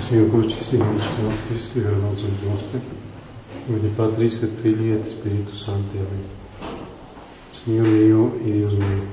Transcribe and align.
Signor 0.00 0.30
Crucis 0.30 0.72
in 0.72 0.80
nobis 0.80 1.04
nostris, 1.22 1.74
libera 1.74 1.96
nos 1.96 2.22
nostri, 2.22 2.80
de 3.68 3.88
Patris 3.96 4.42
et 4.42 4.50
Filii 4.62 4.92
et 4.92 5.04
Spiritus 5.04 5.64
Sancti. 5.64 5.98
Amén. 5.98 6.24
Señor 7.52 7.86
mío 7.86 8.32
y 8.44 8.50
Dios 8.50 8.72
mío, 8.72 9.04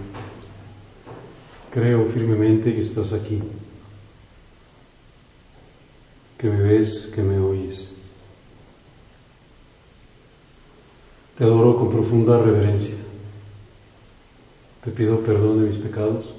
creo 1.71 2.05
firmemente 2.05 2.73
que 2.73 2.79
estás 2.79 3.11
aquí, 3.11 3.41
que 6.37 6.49
me 6.49 6.61
ves, 6.61 7.11
que 7.13 7.21
me 7.21 7.37
oyes. 7.37 7.89
Te 11.37 11.43
adoro 11.43 11.77
con 11.77 11.91
profunda 11.91 12.41
reverencia. 12.41 12.95
Te 14.83 14.91
pido 14.91 15.19
perdón 15.19 15.59
de 15.59 15.67
mis 15.67 15.77
pecados 15.77 16.36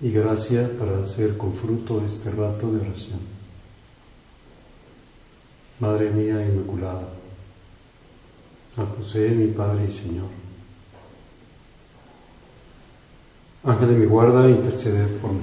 y 0.00 0.10
gracia 0.10 0.70
para 0.78 1.00
hacer 1.00 1.36
con 1.36 1.54
fruto 1.54 2.02
este 2.04 2.30
rato 2.30 2.72
de 2.72 2.80
oración. 2.80 3.20
Madre 5.78 6.10
mía 6.10 6.44
Inmaculada, 6.44 7.08
San 8.74 8.86
José, 8.86 9.30
mi 9.30 9.48
Padre 9.48 9.86
y 9.88 9.92
Señor. 9.92 10.28
Ángel 13.64 13.88
de 13.88 13.94
mi 13.94 14.06
guarda, 14.06 14.48
intercede 14.48 15.06
por 15.06 15.32
mí. 15.32 15.40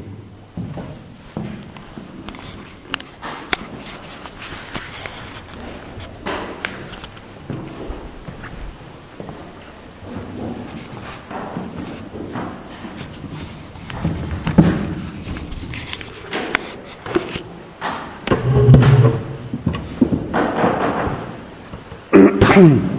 الرحيم 22.57 22.96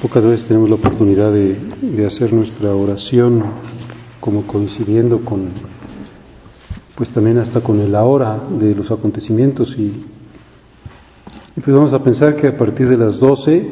Pocas 0.00 0.24
veces 0.26 0.46
tenemos 0.46 0.68
la 0.68 0.76
oportunidad 0.76 1.32
de, 1.32 1.56
de, 1.80 2.06
hacer 2.06 2.32
nuestra 2.32 2.74
oración 2.74 3.42
como 4.20 4.46
coincidiendo 4.46 5.24
con, 5.24 5.48
pues 6.94 7.08
también 7.10 7.38
hasta 7.38 7.62
con 7.62 7.80
el 7.80 7.94
ahora 7.94 8.38
de 8.50 8.74
los 8.74 8.90
acontecimientos 8.90 9.74
y, 9.78 10.04
y 11.56 11.60
pues 11.60 11.74
vamos 11.74 11.94
a 11.94 12.02
pensar 12.02 12.36
que 12.36 12.48
a 12.48 12.56
partir 12.56 12.86
de 12.88 12.98
las 12.98 13.18
12 13.18 13.66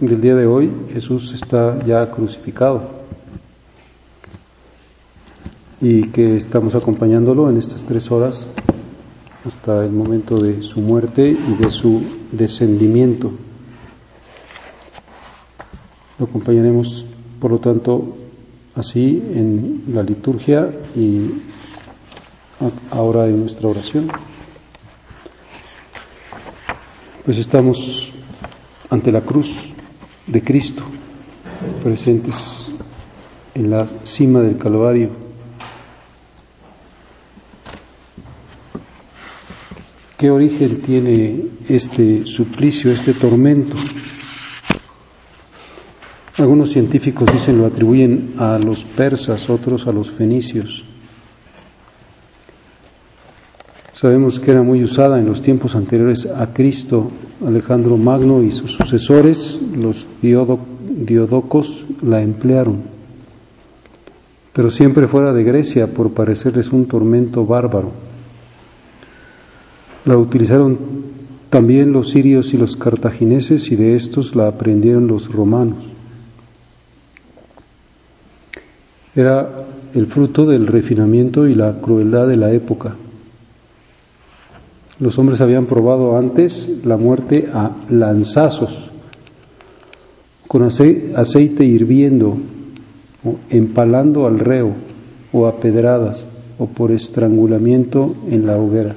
del 0.00 0.20
día 0.22 0.34
de 0.34 0.46
hoy 0.46 0.72
Jesús 0.92 1.34
está 1.34 1.78
ya 1.84 2.10
crucificado 2.10 3.04
y 5.82 6.08
que 6.08 6.36
estamos 6.36 6.74
acompañándolo 6.74 7.50
en 7.50 7.58
estas 7.58 7.84
tres 7.84 8.10
horas 8.10 8.46
hasta 9.44 9.84
el 9.84 9.92
momento 9.92 10.36
de 10.36 10.62
su 10.62 10.80
muerte 10.80 11.28
y 11.30 11.62
de 11.62 11.70
su 11.70 12.02
descendimiento. 12.32 13.30
Lo 16.18 16.26
acompañaremos, 16.26 17.04
por 17.40 17.50
lo 17.50 17.58
tanto, 17.58 18.16
así 18.74 19.22
en 19.34 19.84
la 19.88 20.02
liturgia 20.02 20.70
y 20.96 21.42
ahora 22.90 23.26
en 23.26 23.40
nuestra 23.40 23.68
oración. 23.68 24.08
Pues 27.24 27.38
estamos 27.38 28.12
ante 28.88 29.12
la 29.12 29.20
cruz 29.20 29.54
de 30.26 30.42
Cristo, 30.42 30.82
presentes 31.82 32.70
en 33.54 33.70
la 33.70 33.86
cima 34.04 34.40
del 34.40 34.56
Calvario 34.56 35.23
¿Qué 40.18 40.30
origen 40.30 40.80
tiene 40.80 41.46
este 41.68 42.24
suplicio, 42.24 42.92
este 42.92 43.14
tormento? 43.14 43.76
Algunos 46.36 46.70
científicos 46.70 47.28
dicen 47.32 47.58
lo 47.58 47.66
atribuyen 47.66 48.34
a 48.38 48.58
los 48.58 48.84
persas, 48.84 49.50
otros 49.50 49.88
a 49.88 49.92
los 49.92 50.10
fenicios. 50.10 50.84
Sabemos 53.92 54.38
que 54.38 54.52
era 54.52 54.62
muy 54.62 54.84
usada 54.84 55.18
en 55.18 55.26
los 55.26 55.42
tiempos 55.42 55.74
anteriores 55.74 56.26
a 56.26 56.52
Cristo. 56.52 57.10
Alejandro 57.44 57.96
Magno 57.96 58.42
y 58.42 58.52
sus 58.52 58.72
sucesores, 58.72 59.60
los 59.76 60.06
diodocos, 60.22 61.84
la 62.02 62.22
emplearon, 62.22 62.82
pero 64.52 64.70
siempre 64.70 65.08
fuera 65.08 65.32
de 65.32 65.42
Grecia 65.42 65.88
por 65.88 66.12
parecerles 66.12 66.72
un 66.72 66.86
tormento 66.86 67.44
bárbaro. 67.44 68.03
La 70.04 70.18
utilizaron 70.18 70.78
también 71.48 71.92
los 71.92 72.10
sirios 72.10 72.52
y 72.52 72.58
los 72.58 72.76
cartagineses 72.76 73.70
y 73.70 73.76
de 73.76 73.94
estos 73.94 74.34
la 74.34 74.48
aprendieron 74.48 75.06
los 75.06 75.32
romanos. 75.32 75.78
Era 79.14 79.64
el 79.94 80.06
fruto 80.06 80.44
del 80.44 80.66
refinamiento 80.66 81.46
y 81.46 81.54
la 81.54 81.80
crueldad 81.80 82.26
de 82.26 82.36
la 82.36 82.52
época. 82.52 82.96
Los 84.98 85.18
hombres 85.18 85.40
habían 85.40 85.66
probado 85.66 86.16
antes 86.16 86.68
la 86.84 86.96
muerte 86.96 87.48
a 87.52 87.70
lanzazos, 87.88 88.90
con 90.46 90.62
aceite 90.62 91.64
hirviendo, 91.64 92.36
o 93.24 93.36
empalando 93.50 94.26
al 94.26 94.38
reo, 94.38 94.72
o 95.32 95.46
a 95.46 95.56
pedradas, 95.56 96.22
o 96.58 96.66
por 96.66 96.90
estrangulamiento 96.90 98.14
en 98.28 98.46
la 98.46 98.58
hoguera. 98.58 98.94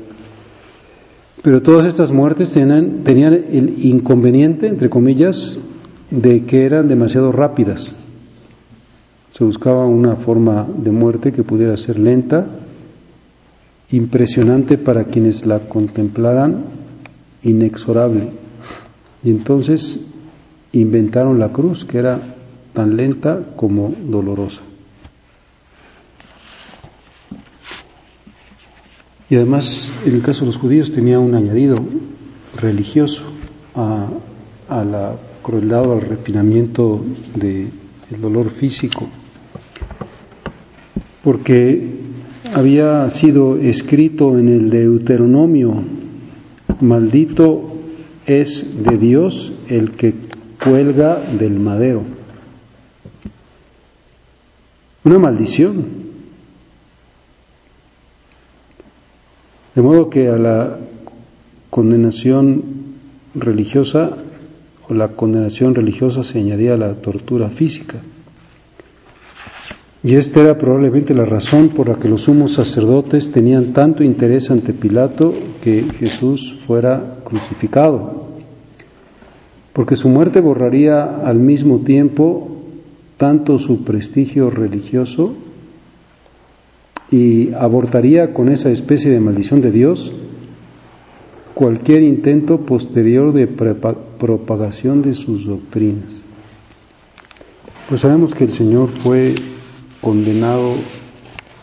Pero 1.47 1.61
todas 1.61 1.85
estas 1.85 2.11
muertes 2.11 2.51
tenían, 2.51 3.05
tenían 3.05 3.33
el 3.33 3.85
inconveniente, 3.85 4.67
entre 4.67 4.89
comillas, 4.89 5.57
de 6.11 6.43
que 6.43 6.65
eran 6.65 6.89
demasiado 6.89 7.31
rápidas. 7.31 7.95
Se 9.31 9.45
buscaba 9.45 9.85
una 9.85 10.17
forma 10.17 10.67
de 10.67 10.91
muerte 10.91 11.31
que 11.31 11.43
pudiera 11.43 11.77
ser 11.77 11.99
lenta, 11.99 12.47
impresionante 13.91 14.77
para 14.77 15.05
quienes 15.05 15.45
la 15.45 15.59
contemplaran, 15.59 16.65
inexorable. 17.43 18.27
Y 19.23 19.29
entonces 19.29 20.05
inventaron 20.73 21.39
la 21.39 21.53
cruz, 21.53 21.85
que 21.85 21.99
era 21.99 22.19
tan 22.73 22.97
lenta 22.97 23.39
como 23.55 23.93
dolorosa. 24.05 24.63
Y 29.29 29.35
además, 29.35 29.91
en 30.05 30.13
el 30.13 30.21
caso 30.21 30.41
de 30.41 30.45
los 30.47 30.57
judíos, 30.57 30.91
tenía 30.91 31.19
un 31.19 31.35
añadido 31.35 31.75
religioso 32.55 33.23
a, 33.75 34.07
la 34.69 35.15
crueldad 35.41 35.87
o 35.87 35.93
al 35.93 36.01
refinamiento 36.01 37.03
del 37.35 37.71
dolor 38.21 38.49
físico, 38.51 39.07
porque 41.23 41.89
había 42.53 43.09
sido 43.09 43.57
escrito 43.57 44.37
en 44.37 44.47
el 44.47 44.69
Deuteronomio, 44.69 45.83
maldito 46.79 47.73
es 48.25 48.83
de 48.83 48.97
Dios 48.97 49.51
el 49.67 49.91
que 49.91 50.13
cuelga 50.63 51.21
del 51.37 51.59
madero. 51.59 52.03
Una 55.03 55.19
maldición 55.19 56.06
De 59.77 59.83
modo 59.83 60.09
que 60.09 60.27
a 60.27 60.37
la 60.37 60.75
condenación 61.69 62.63
religiosa 63.35 64.09
o 64.89 64.93
la 64.95 65.09
condenación 65.09 65.75
religiosa 65.75 66.23
se 66.23 66.39
añadía 66.39 66.75
la 66.75 66.95
tortura 66.95 67.49
física. 67.49 67.99
Y 70.03 70.15
esta 70.15 70.39
era 70.39 70.57
probablemente 70.57 71.13
la 71.13 71.25
razón 71.25 71.69
por 71.69 71.89
la 71.89 71.99
que 71.99 72.09
los 72.09 72.21
sumos 72.21 72.53
sacerdotes 72.53 73.31
tenían 73.31 73.73
tanto 73.73 74.03
interés 74.03 74.49
ante 74.49 74.73
Pilato 74.73 75.31
que 75.61 75.83
Jesús 75.83 76.57
fuera 76.65 77.19
crucificado, 77.23 78.29
porque 79.73 79.95
su 79.95 80.09
muerte 80.09 80.41
borraría 80.41 81.03
al 81.23 81.37
mismo 81.37 81.81
tiempo 81.81 82.49
tanto 83.17 83.59
su 83.59 83.83
prestigio 83.83 84.49
religioso 84.49 85.35
y 87.11 87.53
abortaría 87.53 88.33
con 88.33 88.49
esa 88.49 88.69
especie 88.69 89.11
de 89.11 89.19
maldición 89.19 89.61
de 89.61 89.71
Dios 89.71 90.11
cualquier 91.53 92.03
intento 92.03 92.59
posterior 92.59 93.33
de 93.33 93.47
propagación 93.47 95.01
de 95.01 95.15
sus 95.15 95.45
doctrinas. 95.45 96.21
Pues 97.89 98.01
sabemos 98.01 98.35
que 98.35 98.43
el 98.43 98.51
Señor 98.51 98.89
fue 98.89 99.33
condenado 100.01 100.75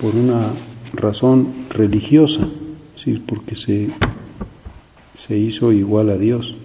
por 0.00 0.16
una 0.16 0.52
razón 0.94 1.48
religiosa, 1.70 2.48
¿sí? 2.96 3.22
porque 3.24 3.54
se, 3.54 3.90
se 5.14 5.38
hizo 5.38 5.70
igual 5.70 6.10
a 6.10 6.16
Dios. 6.16 6.56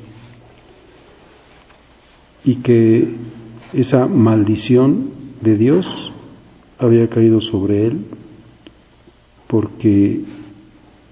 Y 2.45 2.55
que 2.55 3.09
esa 3.73 4.07
maldición 4.07 5.11
de 5.41 5.55
Dios 5.55 6.11
había 6.79 7.07
caído 7.09 7.41
sobre 7.41 7.85
él 7.85 8.05
porque 9.49 10.21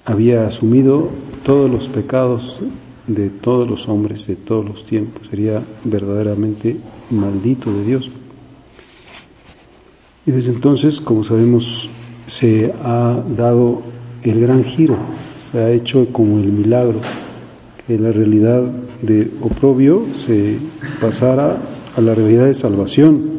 había 0.05 0.45
asumido 0.45 1.09
todos 1.43 1.69
los 1.69 1.87
pecados 1.87 2.61
de 3.07 3.29
todos 3.29 3.67
los 3.67 3.89
hombres 3.89 4.27
de 4.27 4.35
todos 4.35 4.63
los 4.63 4.85
tiempos. 4.85 5.27
Sería 5.27 5.63
verdaderamente 5.83 6.77
maldito 7.09 7.73
de 7.73 7.83
Dios. 7.83 8.11
Y 10.27 10.31
desde 10.31 10.51
entonces, 10.51 11.01
como 11.01 11.23
sabemos, 11.23 11.89
se 12.27 12.71
ha 12.83 13.19
dado 13.35 13.81
el 14.21 14.39
gran 14.39 14.63
giro, 14.63 14.97
se 15.51 15.57
ha 15.57 15.71
hecho 15.71 16.05
como 16.11 16.37
el 16.37 16.51
milagro, 16.51 16.99
que 17.87 17.97
la 17.97 18.11
realidad 18.11 18.61
de 19.01 19.31
oprobio 19.41 20.05
se 20.25 20.59
pasara 21.01 21.57
a 21.95 22.01
la 22.01 22.13
realidad 22.13 22.45
de 22.45 22.53
salvación, 22.53 23.36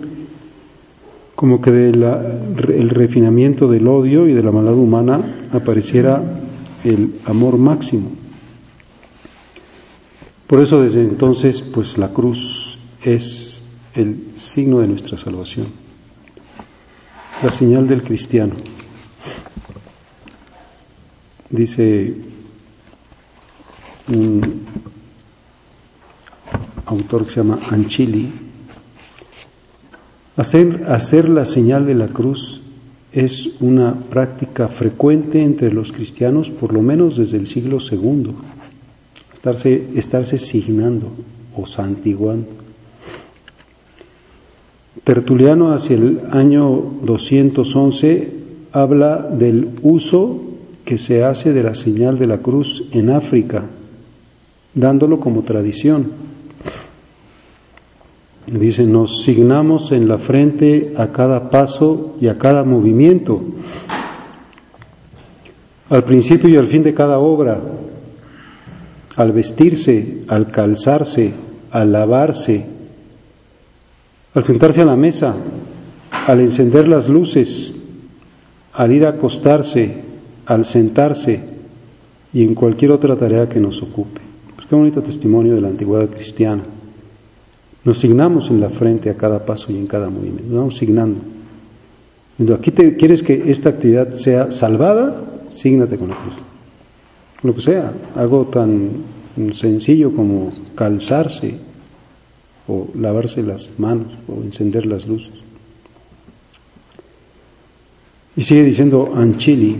como 1.38 1.60
que 1.60 1.70
del 1.70 2.90
refinamiento 2.90 3.68
del 3.68 3.86
odio 3.86 4.26
y 4.26 4.34
de 4.34 4.42
la 4.42 4.50
maldad 4.50 4.74
humana 4.74 5.48
apareciera 5.52 6.20
el 6.82 7.20
amor 7.26 7.58
máximo. 7.58 8.10
Por 10.48 10.60
eso 10.60 10.82
desde 10.82 11.02
entonces, 11.02 11.62
pues 11.62 11.96
la 11.96 12.08
cruz 12.08 12.76
es 13.04 13.62
el 13.94 14.32
signo 14.34 14.80
de 14.80 14.88
nuestra 14.88 15.16
salvación 15.16 15.66
la 17.42 17.50
señal 17.50 17.86
del 17.86 18.02
cristiano. 18.02 18.54
Dice 21.50 22.14
un 24.08 24.64
autor 26.86 27.24
que 27.24 27.30
se 27.30 27.40
llama 27.40 27.60
Anchili, 27.70 28.47
hacer, 30.38 31.28
la 31.28 31.44
señal 31.44 31.84
de 31.84 31.94
la 31.94 32.08
cruz 32.08 32.60
es 33.12 33.48
una 33.60 33.94
práctica 33.94 34.68
frecuente 34.68 35.42
entre 35.42 35.72
los 35.72 35.90
cristianos, 35.92 36.50
por 36.50 36.72
lo 36.72 36.80
menos 36.80 37.16
desde 37.16 37.38
el 37.38 37.46
siglo 37.46 37.78
II, 37.80 38.34
estarse, 39.34 39.88
estarse 39.96 40.38
signando 40.38 41.08
o 41.56 41.66
santiguando. 41.66 42.46
Tertuliano 45.02 45.72
hacia 45.72 45.96
el 45.96 46.20
año 46.30 46.82
211 47.02 48.32
habla 48.72 49.22
del 49.22 49.70
uso 49.82 50.42
que 50.84 50.98
se 50.98 51.24
hace 51.24 51.52
de 51.52 51.62
la 51.62 51.74
señal 51.74 52.18
de 52.18 52.26
la 52.26 52.38
cruz 52.38 52.84
en 52.92 53.10
África, 53.10 53.64
dándolo 54.74 55.18
como 55.18 55.42
tradición. 55.42 56.28
Dice, 58.52 58.84
nos 58.84 59.24
signamos 59.24 59.92
en 59.92 60.08
la 60.08 60.16
frente 60.16 60.94
a 60.96 61.08
cada 61.08 61.50
paso 61.50 62.16
y 62.18 62.28
a 62.28 62.38
cada 62.38 62.64
movimiento, 62.64 63.42
al 65.90 66.04
principio 66.04 66.48
y 66.48 66.56
al 66.56 66.66
fin 66.66 66.82
de 66.82 66.94
cada 66.94 67.18
obra, 67.18 67.60
al 69.16 69.32
vestirse, 69.32 70.22
al 70.28 70.50
calzarse, 70.50 71.32
al 71.70 71.92
lavarse, 71.92 72.64
al 74.32 74.44
sentarse 74.44 74.80
a 74.80 74.86
la 74.86 74.96
mesa, 74.96 75.36
al 76.10 76.40
encender 76.40 76.88
las 76.88 77.06
luces, 77.06 77.74
al 78.72 78.92
ir 78.92 79.06
a 79.06 79.10
acostarse, 79.10 80.04
al 80.46 80.64
sentarse 80.64 81.40
y 82.32 82.44
en 82.44 82.54
cualquier 82.54 82.92
otra 82.92 83.14
tarea 83.14 83.46
que 83.46 83.60
nos 83.60 83.82
ocupe. 83.82 84.22
Pues 84.54 84.66
qué 84.66 84.74
bonito 84.74 85.02
testimonio 85.02 85.54
de 85.54 85.60
la 85.60 85.68
antigüedad 85.68 86.08
cristiana. 86.08 86.62
Nos 87.88 88.00
signamos 88.00 88.50
en 88.50 88.60
la 88.60 88.68
frente 88.68 89.08
a 89.08 89.14
cada 89.14 89.46
paso 89.46 89.72
y 89.72 89.78
en 89.78 89.86
cada 89.86 90.10
movimiento, 90.10 90.44
nos 90.50 90.58
vamos 90.58 90.76
signando. 90.76 91.20
aquí 92.54 92.70
te, 92.70 92.96
quieres 92.96 93.22
que 93.22 93.50
esta 93.50 93.70
actividad 93.70 94.12
sea 94.12 94.50
salvada, 94.50 95.24
sígnate 95.48 95.96
con 95.96 96.10
la 96.10 96.16
cruz. 96.16 96.34
Lo 97.42 97.54
que 97.54 97.62
sea, 97.62 97.90
algo 98.14 98.44
tan 98.44 98.90
sencillo 99.54 100.12
como 100.12 100.52
calzarse, 100.74 101.54
o 102.66 102.88
lavarse 102.94 103.42
las 103.42 103.70
manos 103.78 104.08
o 104.28 104.42
encender 104.42 104.84
las 104.84 105.08
luces. 105.08 105.32
Y 108.36 108.42
sigue 108.42 108.64
diciendo 108.64 109.14
Anchili, 109.14 109.78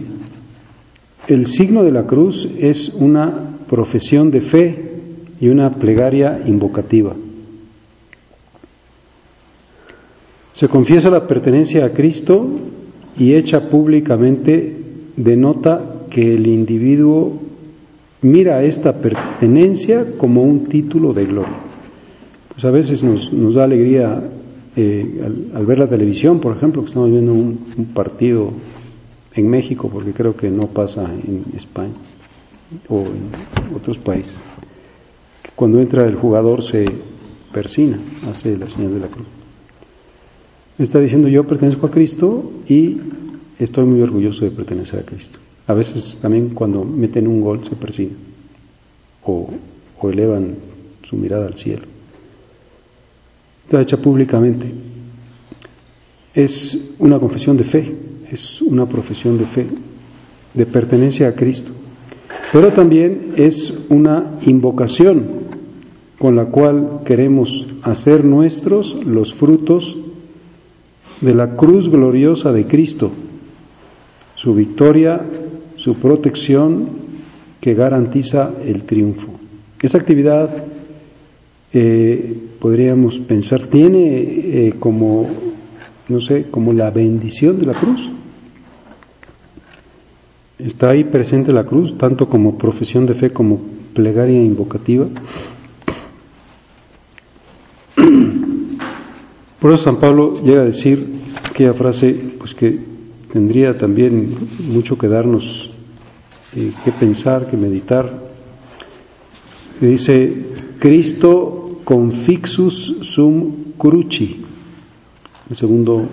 el 1.26 1.44
signo 1.44 1.84
de 1.84 1.92
la 1.92 2.06
cruz 2.06 2.48
es 2.58 2.88
una 2.88 3.58
profesión 3.68 4.30
de 4.30 4.40
fe 4.40 4.92
y 5.42 5.48
una 5.48 5.74
plegaria 5.74 6.40
invocativa. 6.46 7.14
Se 10.58 10.66
confiesa 10.66 11.08
la 11.08 11.28
pertenencia 11.28 11.86
a 11.86 11.92
Cristo 11.92 12.44
y 13.16 13.34
hecha 13.34 13.68
públicamente 13.68 14.74
denota 15.14 15.80
que 16.10 16.34
el 16.34 16.48
individuo 16.48 17.32
mira 18.22 18.64
esta 18.64 18.94
pertenencia 18.94 20.16
como 20.18 20.42
un 20.42 20.64
título 20.66 21.12
de 21.12 21.26
gloria 21.26 21.58
pues 22.48 22.64
a 22.64 22.72
veces 22.72 23.04
nos, 23.04 23.54
da 23.54 23.62
alegría 23.62 24.20
eh, 24.74 25.22
al, 25.54 25.64
ver 25.64 25.78
la 25.78 25.86
televisión, 25.86 26.40
por 26.40 26.56
ejemplo, 26.56 26.82
que 26.82 26.88
estamos 26.88 27.08
viendo 27.08 27.32
un, 27.32 27.92
partido 27.94 28.50
en 29.32 29.48
México, 29.48 29.88
porque 29.88 30.12
creo 30.12 30.34
que 30.34 30.50
no 30.50 30.66
pasa 30.66 31.04
en 31.04 31.44
España 31.54 31.94
o 32.88 33.02
en 33.02 33.76
otros 33.76 33.96
países, 33.98 34.34
cuando 35.54 35.80
entra 35.80 36.04
el 36.04 36.16
jugador 36.16 36.64
se 36.64 36.84
persina, 37.52 38.00
hace 38.28 38.58
la 38.58 38.68
señal 38.68 38.94
de 38.94 39.00
la 39.02 39.06
cruz. 39.06 39.37
Está 40.78 41.00
diciendo 41.00 41.28
yo 41.28 41.44
pertenezco 41.44 41.86
a 41.86 41.90
Cristo 41.90 42.52
y 42.68 42.96
estoy 43.58 43.84
muy 43.84 44.00
orgulloso 44.00 44.44
de 44.44 44.50
pertenecer 44.52 45.00
a 45.00 45.02
Cristo. 45.02 45.38
A 45.66 45.74
veces 45.74 46.18
también 46.22 46.50
cuando 46.50 46.84
meten 46.84 47.26
un 47.26 47.40
gol 47.40 47.64
se 47.64 47.76
persina 47.76 48.14
o 49.24 49.50
elevan 50.02 50.54
su 51.02 51.16
mirada 51.16 51.46
al 51.46 51.56
cielo 51.56 51.82
está 53.68 53.82
hecha 53.82 53.98
públicamente. 53.98 54.66
Es 56.32 56.78
una 56.98 57.18
confesión 57.18 57.58
de 57.58 57.64
fe, 57.64 57.94
es 58.30 58.62
una 58.62 58.86
profesión 58.86 59.36
de 59.36 59.44
fe, 59.44 59.66
de 60.54 60.64
pertenencia 60.64 61.28
a 61.28 61.34
Cristo. 61.34 61.70
Pero 62.50 62.72
también 62.72 63.34
es 63.36 63.74
una 63.90 64.38
invocación 64.46 65.22
con 66.18 66.34
la 66.34 66.46
cual 66.46 67.00
queremos 67.04 67.66
hacer 67.82 68.24
nuestros 68.24 68.94
los 69.04 69.34
frutos 69.34 69.94
de 71.20 71.34
la 71.34 71.56
cruz 71.56 71.88
gloriosa 71.88 72.52
de 72.52 72.66
Cristo, 72.66 73.10
su 74.34 74.54
victoria, 74.54 75.20
su 75.76 75.94
protección 75.94 76.88
que 77.60 77.74
garantiza 77.74 78.52
el 78.64 78.84
triunfo. 78.84 79.26
Esa 79.82 79.98
actividad 79.98 80.64
eh, 81.72 82.36
podríamos 82.60 83.18
pensar, 83.18 83.62
tiene 83.64 84.22
eh, 84.22 84.74
como, 84.78 85.28
no 86.08 86.20
sé, 86.20 86.46
como 86.50 86.72
la 86.72 86.90
bendición 86.90 87.58
de 87.58 87.66
la 87.66 87.78
cruz. 87.78 88.10
Está 90.58 90.90
ahí 90.90 91.04
presente 91.04 91.52
la 91.52 91.64
cruz, 91.64 91.96
tanto 91.96 92.28
como 92.28 92.58
profesión 92.58 93.06
de 93.06 93.14
fe 93.14 93.30
como 93.30 93.60
plegaria 93.94 94.42
invocativa. 94.42 95.06
Por 99.60 99.72
eso 99.72 99.82
San 99.84 99.96
Pablo 99.96 100.40
llega 100.40 100.60
a 100.60 100.64
decir 100.64 101.04
aquella 101.42 101.74
frase, 101.74 102.14
pues 102.38 102.54
que 102.54 102.78
tendría 103.32 103.76
también 103.76 104.36
mucho 104.60 104.96
que 104.96 105.08
darnos, 105.08 105.70
eh, 106.54 106.72
que 106.84 106.92
pensar, 106.92 107.50
que 107.50 107.56
meditar. 107.56 108.28
Dice, 109.80 110.46
Cristo 110.78 111.80
confixus 111.82 112.98
sum 113.02 113.74
cruci, 113.76 114.44
el 115.50 115.56
segundo 115.56 116.06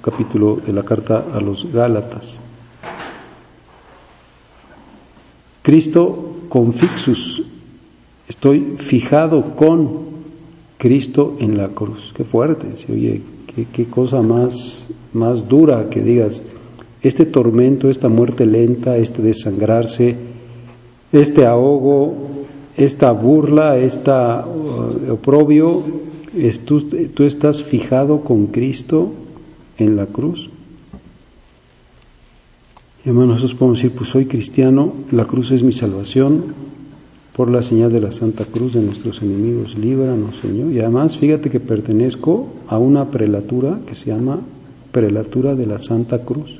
capítulo 0.00 0.56
de 0.56 0.72
la 0.72 0.82
carta 0.82 1.26
a 1.34 1.40
los 1.40 1.70
Gálatas. 1.70 2.40
Cristo 5.62 6.36
confixus, 6.48 7.42
estoy 8.28 8.76
fijado 8.78 9.54
con 9.56 10.15
Cristo 10.78 11.36
en 11.40 11.56
la 11.56 11.68
cruz. 11.68 12.12
Qué 12.14 12.24
fuerte, 12.24 12.66
oye, 12.92 13.22
qué, 13.72 13.84
cosa 13.86 14.20
más, 14.22 14.84
más 15.12 15.48
dura 15.48 15.88
que 15.88 16.02
digas, 16.02 16.42
este 17.02 17.24
tormento, 17.24 17.88
esta 17.88 18.08
muerte 18.08 18.44
lenta, 18.46 18.96
este 18.96 19.22
desangrarse, 19.22 20.16
este 21.12 21.46
ahogo, 21.46 22.14
esta 22.76 23.12
burla, 23.12 23.78
este 23.78 24.10
oprobio, 25.10 25.82
tú, 26.64 26.80
tú 27.14 27.24
estás 27.24 27.62
fijado 27.62 28.20
con 28.20 28.48
Cristo 28.48 29.12
en 29.78 29.96
la 29.96 30.06
cruz. 30.06 30.50
Hermanos, 33.04 33.36
nosotros 33.36 33.54
podemos 33.54 33.78
decir, 33.78 33.96
pues 33.96 34.10
soy 34.10 34.26
cristiano, 34.26 34.92
la 35.12 35.26
cruz 35.26 35.52
es 35.52 35.62
mi 35.62 35.72
salvación, 35.72 36.54
por 37.36 37.50
la 37.50 37.60
señal 37.60 37.92
de 37.92 38.00
la 38.00 38.12
Santa 38.12 38.46
Cruz 38.46 38.72
de 38.72 38.80
nuestros 38.80 39.20
enemigos, 39.20 39.76
líbranos, 39.76 40.38
Señor. 40.38 40.72
Y 40.72 40.80
además, 40.80 41.18
fíjate 41.18 41.50
que 41.50 41.60
pertenezco 41.60 42.48
a 42.66 42.78
una 42.78 43.10
prelatura 43.10 43.80
que 43.86 43.94
se 43.94 44.06
llama 44.06 44.40
prelatura 44.90 45.54
de 45.54 45.66
la 45.66 45.78
Santa 45.78 46.20
Cruz, 46.24 46.58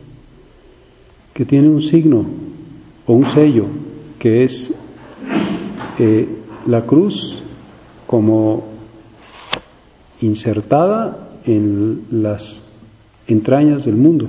que 1.32 1.46
tiene 1.46 1.70
un 1.70 1.80
signo 1.80 2.26
o 3.06 3.12
un 3.14 3.24
sello, 3.24 3.64
que 4.18 4.44
es 4.44 4.70
eh, 5.98 6.28
la 6.66 6.82
cruz 6.82 7.42
como 8.06 8.64
insertada 10.20 11.30
en 11.46 12.02
las 12.10 12.62
entrañas 13.26 13.86
del 13.86 13.96
mundo 13.96 14.28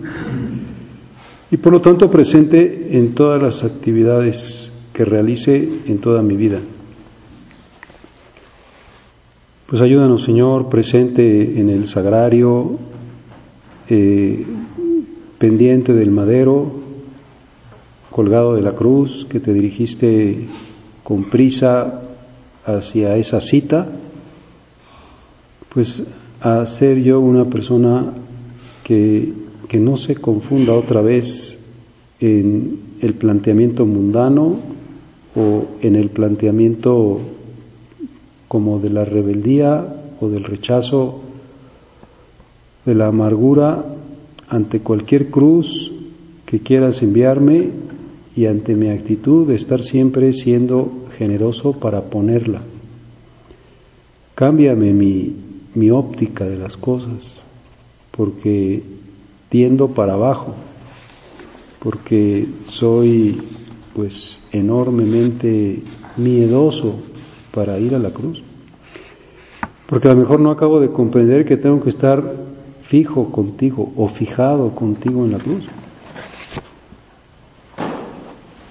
y 1.52 1.58
por 1.58 1.74
lo 1.74 1.82
tanto 1.82 2.10
presente 2.10 2.98
en 2.98 3.14
todas 3.14 3.42
las 3.42 3.64
actividades 3.64 4.67
que 4.98 5.06
realice 5.06 5.70
en 5.86 6.00
toda 6.00 6.24
mi 6.24 6.36
vida. 6.36 6.60
Pues 9.68 9.80
ayúdanos, 9.82 10.24
Señor, 10.24 10.70
presente 10.70 11.60
en 11.60 11.70
el 11.70 11.86
sagrario, 11.86 12.80
eh, 13.90 14.44
pendiente 15.38 15.94
del 15.94 16.10
madero, 16.10 16.72
colgado 18.10 18.56
de 18.56 18.64
la 18.64 18.72
cruz, 18.72 19.28
que 19.30 19.40
te 19.40 19.54
dirigiste 19.54 20.48
con 21.04 21.26
prisa 21.26 22.02
hacia 22.66 23.16
esa 23.18 23.40
cita, 23.40 23.88
pues 25.70 26.02
a 26.42 26.66
ser 26.66 27.04
yo 27.04 27.20
una 27.20 27.46
persona 27.46 28.14
que 28.84 29.32
que 29.68 29.80
no 29.80 29.98
se 29.98 30.16
confunda 30.16 30.74
otra 30.74 31.02
vez 31.02 31.58
en 32.20 32.80
el 33.02 33.14
planteamiento 33.14 33.86
mundano 33.86 34.60
o 35.38 35.66
en 35.82 35.96
el 35.96 36.10
planteamiento 36.10 37.20
como 38.48 38.80
de 38.80 38.90
la 38.90 39.06
rebeldía 39.06 39.86
o 40.20 40.30
del 40.30 40.44
rechazo, 40.44 41.20
de 42.86 42.96
la 42.96 43.08
amargura 43.08 43.86
ante 44.50 44.80
cualquier 44.80 45.30
cruz 45.30 45.92
que 46.46 46.60
quieras 46.60 47.04
enviarme 47.04 47.70
y 48.36 48.46
ante 48.46 48.76
mi 48.76 48.90
actitud 48.90 49.48
de 49.48 49.56
estar 49.56 49.82
siempre 49.82 50.34
siendo 50.34 50.92
generoso 51.18 51.74
para 51.74 52.02
ponerla. 52.02 52.62
Cámbiame 54.34 54.94
mi, 54.94 55.36
mi 55.76 55.92
óptica 55.92 56.46
de 56.46 56.58
las 56.58 56.78
cosas, 56.78 57.34
porque 58.12 58.82
tiendo 59.50 59.90
para 59.90 60.14
abajo, 60.14 60.56
porque 61.80 62.48
soy 62.70 63.42
pues 63.98 64.40
enormemente 64.52 65.82
miedoso 66.18 67.00
para 67.52 67.80
ir 67.80 67.96
a 67.96 68.00
la 68.00 68.12
cruz. 68.12 68.44
Porque 69.88 70.08
a 70.08 70.14
lo 70.14 70.20
mejor 70.20 70.40
no 70.40 70.52
acabo 70.52 70.80
de 70.80 70.92
comprender 70.92 71.46
que 71.46 71.58
tengo 71.58 71.82
que 71.82 71.90
estar 71.90 72.22
fijo 72.84 73.32
contigo 73.32 73.92
o 73.96 74.08
fijado 74.08 74.76
contigo 74.76 75.26
en 75.26 75.32
la 75.32 75.40
cruz. 75.40 75.66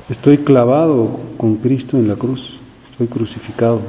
Estoy 0.08 0.38
clavado 0.38 1.18
con 1.36 1.56
Cristo 1.56 1.96
en 1.96 2.06
la 2.06 2.14
cruz, 2.14 2.60
estoy 2.92 3.08
crucificado. 3.08 3.80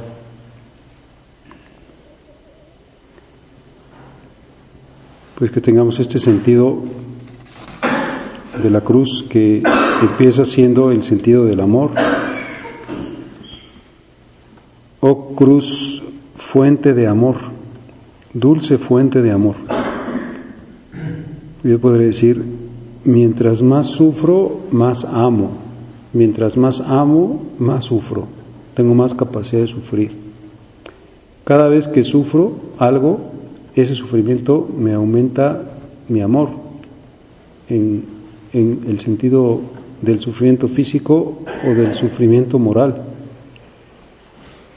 pues 5.36 5.52
que 5.52 5.60
tengamos 5.60 6.00
este 6.00 6.18
sentido 6.18 6.82
de 8.60 8.70
la 8.70 8.80
cruz 8.80 9.24
que 9.30 9.62
empieza 10.02 10.44
siendo 10.44 10.90
el 10.90 11.02
sentido 11.02 11.44
del 11.44 11.60
amor. 11.60 11.90
Oh 15.00 15.34
cruz, 15.34 16.02
fuente 16.36 16.94
de 16.94 17.06
amor, 17.06 17.36
dulce 18.32 18.78
fuente 18.78 19.22
de 19.22 19.30
amor. 19.30 19.56
Yo 21.64 21.78
podría 21.80 22.06
decir, 22.06 22.42
mientras 23.04 23.62
más 23.62 23.86
sufro, 23.86 24.60
más 24.70 25.04
amo. 25.04 25.50
Mientras 26.12 26.56
más 26.56 26.80
amo, 26.80 27.42
más 27.58 27.84
sufro. 27.84 28.26
Tengo 28.74 28.94
más 28.94 29.14
capacidad 29.14 29.62
de 29.62 29.68
sufrir. 29.68 30.12
Cada 31.44 31.68
vez 31.68 31.88
que 31.88 32.04
sufro 32.04 32.52
algo, 32.78 33.20
ese 33.74 33.94
sufrimiento 33.94 34.68
me 34.76 34.94
aumenta 34.94 35.62
mi 36.08 36.20
amor 36.20 36.50
en, 37.68 38.04
el 38.52 38.98
sentido 39.00 39.60
del 40.02 40.20
sufrimiento 40.20 40.68
físico 40.68 41.42
o 41.64 41.74
del 41.74 41.94
sufrimiento 41.94 42.58
moral. 42.58 43.02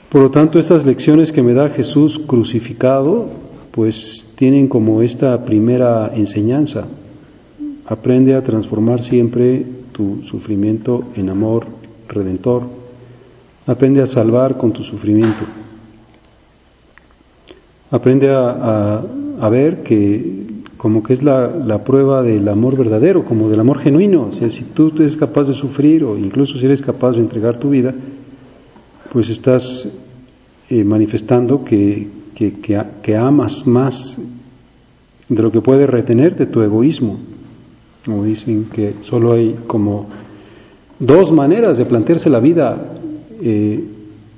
Por 0.10 0.22
lo 0.22 0.32
tanto, 0.32 0.60
estas 0.60 0.86
lecciones 0.86 1.32
que 1.32 1.42
me 1.42 1.54
da 1.54 1.70
Jesús 1.70 2.20
crucificado, 2.28 3.30
pues 3.72 4.28
tienen 4.36 4.68
como 4.68 5.02
esta 5.02 5.46
primera 5.46 6.12
enseñanza. 6.14 6.86
Aprende 7.86 8.36
a 8.36 8.44
transformar 8.44 9.02
siempre 9.02 9.66
tu 9.94 10.24
sufrimiento 10.24 11.04
en 11.16 11.30
amor 11.30 11.66
redentor. 12.08 12.64
Aprende 13.66 14.02
a 14.02 14.06
salvar 14.06 14.58
con 14.58 14.74
tu 14.74 14.84
sufrimiento. 14.84 15.46
Aprende 17.90 18.30
a, 18.30 19.50
ver 19.50 19.84
que 19.84 20.48
como 20.82 21.04
que 21.04 21.14
es 21.14 21.22
la, 21.22 21.84
prueba 21.86 22.24
del 22.24 22.48
amor 22.48 22.76
verdadero, 22.76 23.24
como 23.24 23.50
del 23.50 23.60
amor 23.60 23.78
genuino. 23.78 24.24
O 24.24 24.32
sea, 24.32 24.50
si 24.50 24.64
tú 24.64 24.92
eres 24.96 25.16
capaz 25.16 25.48
de 25.48 25.54
sufrir 25.54 26.04
o 26.04 26.18
incluso 26.18 26.58
si 26.58 26.66
eres 26.66 26.82
capaz 26.82 27.12
de 27.12 27.20
entregar 27.20 27.60
tu 27.60 27.70
vida, 27.70 27.94
pues 29.14 29.30
estás 29.30 29.88
eh, 30.72 30.84
manifestando 30.84 31.64
que, 31.64 32.08
que, 32.34 33.16
amas 33.16 33.68
más 33.68 34.18
de 35.30 35.44
lo 35.44 35.52
que 35.52 35.62
puede 35.62 35.86
retenerte 35.86 36.48
tu 36.48 36.64
egoísmo. 36.64 37.20
Como 38.04 38.24
dicen 38.24 38.66
que 38.74 38.96
solo 39.02 39.34
hay 39.34 39.56
como 39.68 40.08
dos 40.98 41.32
maneras 41.32 41.78
de 41.78 41.86
plantearse 41.86 42.28
la 42.28 42.40
vida, 42.40 42.96
eh, 43.40 43.84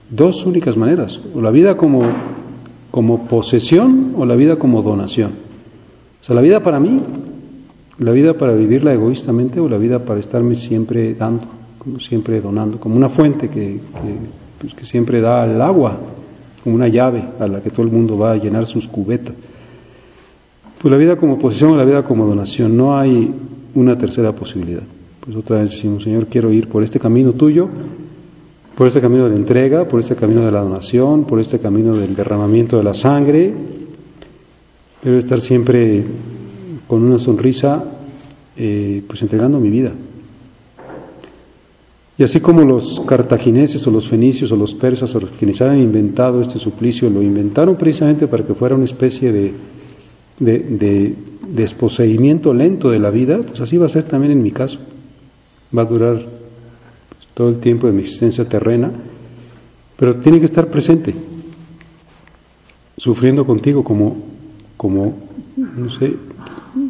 dos 0.10 0.46
únicas 0.46 0.76
maneras. 0.76 1.22
O 1.34 1.40
la 1.40 1.52
vida 1.52 1.78
como 1.78 2.02
como 2.92 3.28
posesión 3.28 4.14
o 4.18 4.26
la 4.26 4.36
vida 4.36 4.58
como 4.58 4.82
donación. 4.82 5.53
O 6.24 6.26
sea, 6.26 6.36
la 6.36 6.42
vida 6.42 6.64
para 6.64 6.80
mí, 6.80 7.02
la 8.00 8.12
vida 8.12 8.36
para 8.36 8.54
vivirla 8.54 8.94
egoístamente 8.94 9.60
o 9.60 9.68
la 9.68 9.78
vida 9.78 10.00
para 10.00 10.22
estarme 10.22 10.56
siempre 10.56 11.14
dando, 11.16 11.44
como 11.78 12.00
siempre 12.00 12.40
donando, 12.40 12.80
como 12.80 12.96
una 12.96 13.10
fuente 13.10 13.50
que, 13.50 13.78
pues, 14.62 14.74
que, 14.74 14.86
siempre 14.86 15.20
da 15.20 15.44
el 15.46 15.62
agua, 15.62 16.00
como 16.64 16.76
una 16.76 16.88
llave 16.88 17.26
a 17.38 17.46
la 17.46 17.62
que 17.62 17.72
todo 17.72 17.82
el 17.82 17.92
mundo 17.92 18.18
va 18.18 18.32
a 18.32 18.38
llenar 18.38 18.66
sus 18.68 18.88
cubetas. 18.88 19.36
Pues 20.82 20.90
la 20.90 20.98
vida 20.98 21.18
como 21.18 21.38
posesión 21.38 21.72
o 21.72 21.76
la 21.76 21.84
vida 21.84 22.04
como 22.04 22.26
donación, 22.26 22.78
no 22.78 22.98
hay 22.98 23.30
una 23.76 23.98
tercera 23.98 24.32
posibilidad. 24.32 24.84
Pues 25.20 25.36
otra 25.36 25.60
vez 25.60 25.72
decimos, 25.72 26.04
Señor, 26.04 26.28
quiero 26.28 26.54
ir 26.54 26.70
por 26.70 26.84
este 26.84 27.02
camino 27.02 27.34
tuyo 27.34 27.68
por 28.76 28.88
este 28.88 29.02
camino 29.02 29.26
de 29.26 29.32
la 29.32 29.36
entrega, 29.36 29.86
por 29.86 30.00
este 30.00 30.16
camino 30.16 30.46
de 30.46 30.52
la 30.52 30.62
donación, 30.62 31.26
por 31.26 31.40
este 31.40 31.60
camino 31.60 31.96
del 31.96 32.16
derramamiento 32.16 32.78
de 32.78 32.84
la 32.84 32.94
sangre. 32.94 33.54
Debo 35.04 35.18
estar 35.18 35.40
siempre 35.40 36.04
con 36.88 37.04
una 37.04 37.18
sonrisa, 37.18 37.84
eh, 38.56 39.04
pues 39.06 39.22
entregando 39.22 39.60
mi 39.60 39.70
vida. 39.70 39.92
Y 42.18 42.24
así 42.24 42.40
como 42.40 42.62
los 42.62 43.02
cartagineses 43.02 43.86
o 43.88 43.92
los 43.92 44.08
fenicios 44.08 44.52
o 44.52 44.56
los 44.56 44.76
persas 44.76 45.14
o 45.16 45.20
los 45.20 45.32
quienes 45.32 45.62
han 45.62 45.80
inventado 45.80 46.42
este 46.42 46.60
suplicio, 46.60 47.10
lo 47.10 47.22
inventaron 47.22 47.76
precisamente 47.76 48.28
para 48.28 48.46
que 48.46 48.54
fuera 48.54 48.76
una 48.76 48.86
especie 48.86 49.32
de, 49.32 49.54
de, 50.40 50.60
de 50.60 51.16
desposeimiento 51.50 52.54
lento 52.54 52.90
de 52.90 53.00
la 53.00 53.10
vida, 53.10 53.40
pues 53.40 53.60
así 53.62 53.78
va 53.78 53.88
a 53.88 53.90
ser 53.90 54.04
también 54.04 54.32
en 54.32 54.44
mi 54.44 54.52
caso. 54.52 54.80
Va 55.76 55.82
a 55.82 55.86
durar 55.86 56.24
todo 57.34 57.50
el 57.50 57.60
tiempo 57.60 57.88
de 57.88 57.94
mi 57.94 58.04
existencia 58.04 58.46
terrena, 58.46 58.92
pero 59.98 60.18
tiene 60.18 60.40
que 60.40 60.46
estar 60.46 60.68
presente, 60.68 61.16
sufriendo 62.98 63.44
contigo 63.46 63.84
como, 63.84 64.33
como, 64.84 65.14
no 65.56 65.90
sé, 65.90 66.14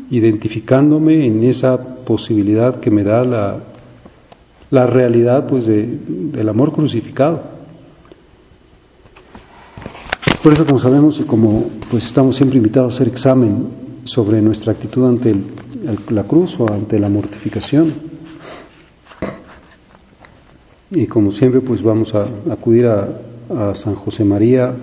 identificándome 0.09 1.27
en 1.27 1.43
esa 1.43 1.77
posibilidad 1.77 2.79
que 2.79 2.89
me 2.89 3.03
da 3.03 3.23
la, 3.23 3.59
la 4.71 4.87
realidad 4.87 5.45
pues 5.47 5.67
del 5.67 6.49
amor 6.49 6.73
crucificado. 6.73 7.43
Por 10.41 10.53
eso, 10.53 10.65
como 10.65 10.79
sabemos 10.79 11.19
y 11.19 11.23
como 11.25 11.69
pues 11.91 12.03
estamos 12.07 12.35
siempre 12.35 12.57
invitados 12.57 12.93
a 12.93 12.95
hacer 12.95 13.09
examen 13.09 13.67
sobre 14.05 14.41
nuestra 14.41 14.73
actitud 14.73 15.05
ante 15.05 15.35
la 16.09 16.23
cruz 16.23 16.59
o 16.59 16.73
ante 16.73 16.97
la 16.97 17.09
mortificación, 17.09 17.93
y 20.89 21.05
como 21.05 21.31
siempre 21.31 21.61
pues 21.61 21.83
vamos 21.83 22.15
a 22.15 22.25
acudir 22.51 22.87
a, 22.87 23.07
a 23.51 23.75
San 23.75 23.93
José 23.93 24.25
María 24.25 24.73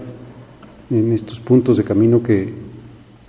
en 0.91 1.13
estos 1.13 1.41
puntos 1.41 1.77
de 1.77 1.83
camino 1.83 2.23
que 2.23 2.70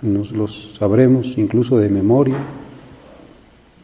nos 0.02 0.32
los 0.32 0.74
sabremos 0.78 1.34
incluso 1.36 1.78
de 1.78 1.88
memoria, 1.88 2.36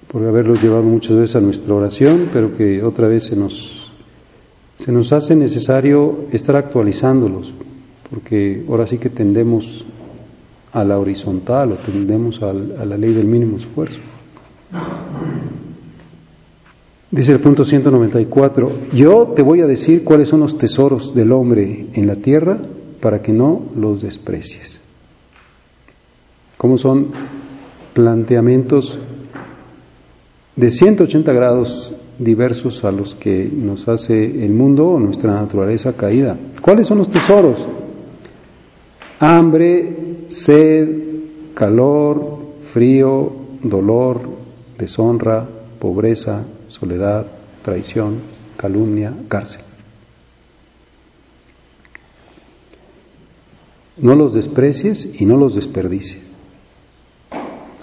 por 0.09 0.27
haberlos 0.27 0.63
llevado 0.63 0.83
muchas 0.83 1.17
veces 1.17 1.37
a 1.37 1.41
nuestra 1.41 1.75
oración, 1.75 2.31
pero 2.33 2.57
que 2.57 2.83
otra 2.83 3.09
vez 3.09 3.25
se 3.25 3.37
nos, 3.37 3.93
se 4.77 4.91
nos 4.91 5.13
hace 5.13 5.37
necesario 5.37 6.27
estar 6.33 6.57
actualizándolos, 6.57 7.53
porque 8.11 8.65
ahora 8.69 8.87
sí 8.87 8.99
que 8.99 9.11
tendemos 9.11 9.85
a 10.73 10.85
la 10.85 10.99
horizontal 10.99 11.73
o 11.73 11.77
tendemos 11.77 12.43
a 12.43 12.53
la 12.53 12.97
ley 12.97 13.13
del 13.13 13.27
mínimo 13.27 13.59
esfuerzo. 13.59 13.99
Dice 17.11 17.33
el 17.33 17.41
punto 17.41 17.65
194, 17.65 18.73
yo 18.93 19.29
te 19.29 19.43
voy 19.43 19.63
a 19.63 19.67
decir 19.67 20.05
cuáles 20.05 20.29
son 20.29 20.41
los 20.41 20.59
tesoros 20.59 21.15
del 21.15 21.33
hombre 21.33 21.87
en 21.95 22.07
la 22.07 22.17
tierra 22.17 22.59
para 23.01 23.23
que 23.23 23.33
no 23.33 23.63
los 23.75 24.03
desprecies. 24.03 24.79
¿Cómo 26.59 26.77
son 26.77 27.13
planteamientos 27.95 28.99
de 30.57 30.71
180 30.71 31.33
grados 31.33 31.95
diversos 32.19 32.85
a 32.85 32.91
los 32.91 33.15
que 33.15 33.49
nos 33.51 33.89
hace 33.89 34.45
el 34.45 34.53
mundo 34.53 34.89
o 34.89 34.99
nuestra 34.99 35.33
naturaleza 35.35 35.93
caída? 35.93 36.37
¿Cuáles 36.61 36.89
son 36.89 36.99
los 36.99 37.11
tesoros? 37.11 37.65
Hambre, 39.21 40.25
sed, 40.27 40.89
calor, 41.55 42.39
frío, 42.73 43.33
dolor, 43.63 44.21
deshonra, 44.77 45.47
pobreza, 45.79 46.43
soledad, 46.67 47.25
traición, 47.63 48.17
calumnia, 48.57 49.15
cárcel. 49.29 49.63
No 53.97 54.17
los 54.17 54.35
desprecies 54.35 55.09
y 55.21 55.25
no 55.25 55.37
los 55.37 55.55
desperdicies. 55.55 56.28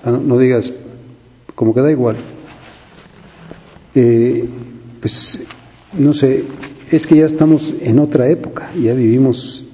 Ah, 0.06 0.12
no, 0.12 0.38
digas, 0.38 0.72
como 1.56 1.74
que 1.74 1.82
da 1.82 1.92
igual. 1.92 2.16
Eh, 3.94 4.48
pues, 5.02 5.42
no 5.98 6.14
sé, 6.14 6.44
es 6.92 7.08
que 7.08 7.18
ya 7.18 7.26
estamos 7.26 7.74
en 7.82 8.00
otra 8.00 8.30
época, 8.30 8.72
ya 8.76 8.94
vivimos 8.94 9.66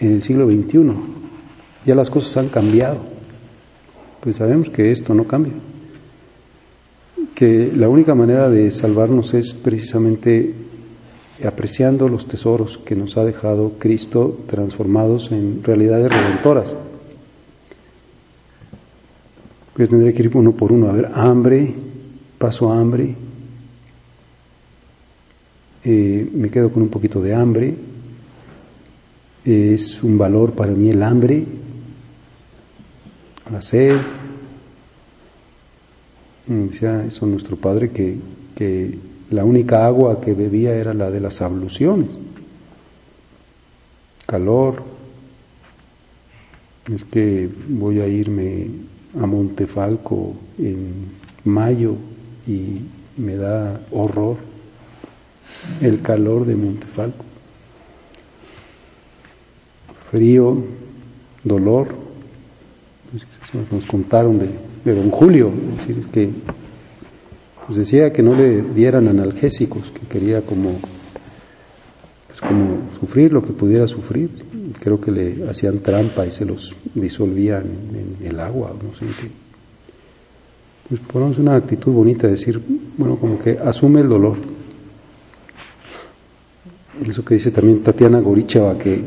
en 0.00 0.14
el 0.14 0.22
siglo 0.22 0.48
XXI, 0.48 0.92
ya 1.84 1.94
las 1.94 2.10
cosas 2.10 2.36
han 2.38 2.48
cambiado. 2.48 2.98
Pues 4.20 4.36
sabemos 4.36 4.70
que 4.70 4.90
esto 4.90 5.14
no 5.14 5.24
cambia 5.24 5.52
que 7.38 7.70
la 7.72 7.88
única 7.88 8.16
manera 8.16 8.50
de 8.50 8.68
salvarnos 8.72 9.32
es 9.32 9.54
precisamente 9.54 10.52
apreciando 11.46 12.08
los 12.08 12.26
tesoros 12.26 12.78
que 12.78 12.96
nos 12.96 13.16
ha 13.16 13.24
dejado 13.24 13.74
Cristo 13.78 14.40
transformados 14.48 15.30
en 15.30 15.62
realidades 15.62 16.10
redentoras. 16.10 16.74
Yo 19.78 19.88
tendré 19.88 20.12
que 20.12 20.22
ir 20.22 20.36
uno 20.36 20.52
por 20.52 20.72
uno. 20.72 20.88
A 20.88 20.92
ver, 20.92 21.10
hambre, 21.14 21.72
paso 22.36 22.70
a 22.70 22.78
hambre, 22.78 23.14
eh, 25.84 26.28
me 26.34 26.50
quedo 26.50 26.70
con 26.70 26.82
un 26.82 26.88
poquito 26.88 27.22
de 27.22 27.34
hambre, 27.34 27.74
es 29.44 30.02
un 30.02 30.18
valor 30.18 30.52
para 30.52 30.72
mí 30.72 30.90
el 30.90 31.02
hambre, 31.02 31.46
la 33.50 33.62
sed, 33.62 33.96
Decía 36.48 37.04
eso 37.04 37.26
nuestro 37.26 37.56
padre 37.56 37.90
que, 37.90 38.16
que 38.56 38.98
la 39.28 39.44
única 39.44 39.84
agua 39.84 40.18
que 40.18 40.32
bebía 40.32 40.74
era 40.74 40.94
la 40.94 41.10
de 41.10 41.20
las 41.20 41.42
abluciones. 41.42 42.08
Calor. 44.26 44.82
Es 46.90 47.04
que 47.04 47.50
voy 47.68 48.00
a 48.00 48.06
irme 48.06 48.68
a 49.20 49.26
Montefalco 49.26 50.34
en 50.58 51.12
mayo 51.44 51.94
y 52.46 52.80
me 53.16 53.36
da 53.36 53.80
horror 53.90 54.36
el 55.80 56.02
calor 56.02 56.44
de 56.44 56.56
Montefalco. 56.56 57.24
Frío, 60.10 60.64
dolor. 61.44 62.08
Nos 63.70 63.86
contaron 63.86 64.38
de 64.38 64.48
de 64.84 64.94
don 64.94 65.10
Julio, 65.10 65.52
es 65.78 65.86
decir, 65.88 66.06
que 66.10 66.30
pues 67.66 67.78
decía 67.78 68.12
que 68.12 68.22
no 68.22 68.34
le 68.34 68.62
dieran 68.62 69.08
analgésicos, 69.08 69.90
que 69.90 70.06
quería 70.06 70.42
como, 70.42 70.78
como 72.40 72.90
sufrir 73.00 73.32
lo 73.32 73.42
que 73.42 73.52
pudiera 73.52 73.86
sufrir. 73.86 74.30
Creo 74.80 75.00
que 75.00 75.10
le 75.10 75.48
hacían 75.48 75.80
trampa 75.80 76.26
y 76.26 76.30
se 76.30 76.44
los 76.44 76.74
disolvían 76.94 77.64
en, 77.92 78.26
el 78.26 78.40
agua, 78.40 78.72
no 78.82 78.94
sé 78.94 79.06
qué. 79.20 79.30
Pues 80.88 81.00
ponemos 81.00 81.38
una 81.38 81.56
actitud 81.56 81.92
bonita, 81.92 82.26
decir, 82.26 82.60
bueno, 82.96 83.16
como 83.16 83.38
que 83.38 83.58
asume 83.58 84.00
el 84.00 84.08
dolor. 84.08 84.36
Eso 87.06 87.24
que 87.24 87.34
dice 87.34 87.50
también 87.50 87.82
Tatiana 87.82 88.20
Goricheva, 88.20 88.76
que 88.78 89.04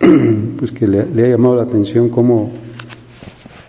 pues 0.58 0.70
que 0.72 0.86
le, 0.86 1.06
le 1.06 1.26
ha 1.26 1.28
llamado 1.30 1.56
la 1.56 1.62
atención 1.62 2.08
cómo 2.08 2.50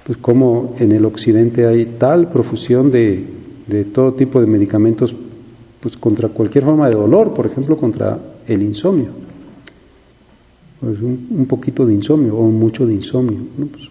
pues 0.05 0.19
como 0.19 0.75
en 0.77 0.91
el 0.91 1.03
occidente 1.03 1.65
hay 1.65 1.97
tal 1.97 2.29
profusión 2.29 2.91
de, 2.91 3.25
de 3.65 3.85
todo 3.85 4.13
tipo 4.13 4.39
de 4.39 4.45
medicamentos 4.45 5.15
pues 5.79 5.97
contra 5.97 6.29
cualquier 6.29 6.63
forma 6.63 6.87
de 6.89 6.95
dolor, 6.95 7.33
por 7.33 7.47
ejemplo, 7.47 7.75
contra 7.75 8.19
el 8.47 8.63
insomnio. 8.63 9.09
Pues 10.79 11.01
un, 11.01 11.45
poquito 11.47 11.85
de 11.85 11.93
insomnio 11.93 12.35
o 12.35 12.49
mucho 12.49 12.85
de 12.85 12.93
insomnio, 12.93 13.39
no 13.57 13.65
pues 13.67 13.89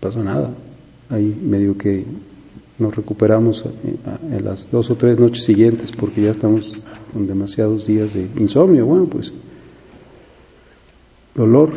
pasa 0.00 0.22
nada. 0.22 0.50
Ahí 1.08 1.38
medio 1.40 1.78
que 1.78 2.04
nos 2.78 2.94
recuperamos 2.94 3.64
en 3.64 4.44
las 4.44 4.68
dos 4.70 4.90
o 4.90 4.96
tres 4.96 5.18
noches 5.18 5.44
siguientes 5.44 5.92
porque 5.92 6.22
ya 6.22 6.30
estamos 6.32 6.84
con 7.12 7.26
demasiados 7.26 7.86
días 7.86 8.14
de 8.14 8.28
insomnio. 8.38 8.84
Bueno, 8.84 9.06
pues 9.06 9.32
dolor, 11.34 11.70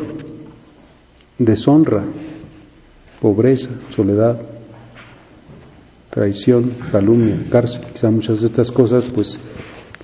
deshonra, 1.38 2.04
pobreza, 3.20 3.70
soledad, 3.90 4.40
traición, 6.10 6.72
calumnia, 6.90 7.46
cárcel, 7.50 7.82
quizá 7.92 8.10
muchas 8.10 8.40
de 8.40 8.46
estas 8.46 8.70
cosas, 8.72 9.04
pues 9.04 9.38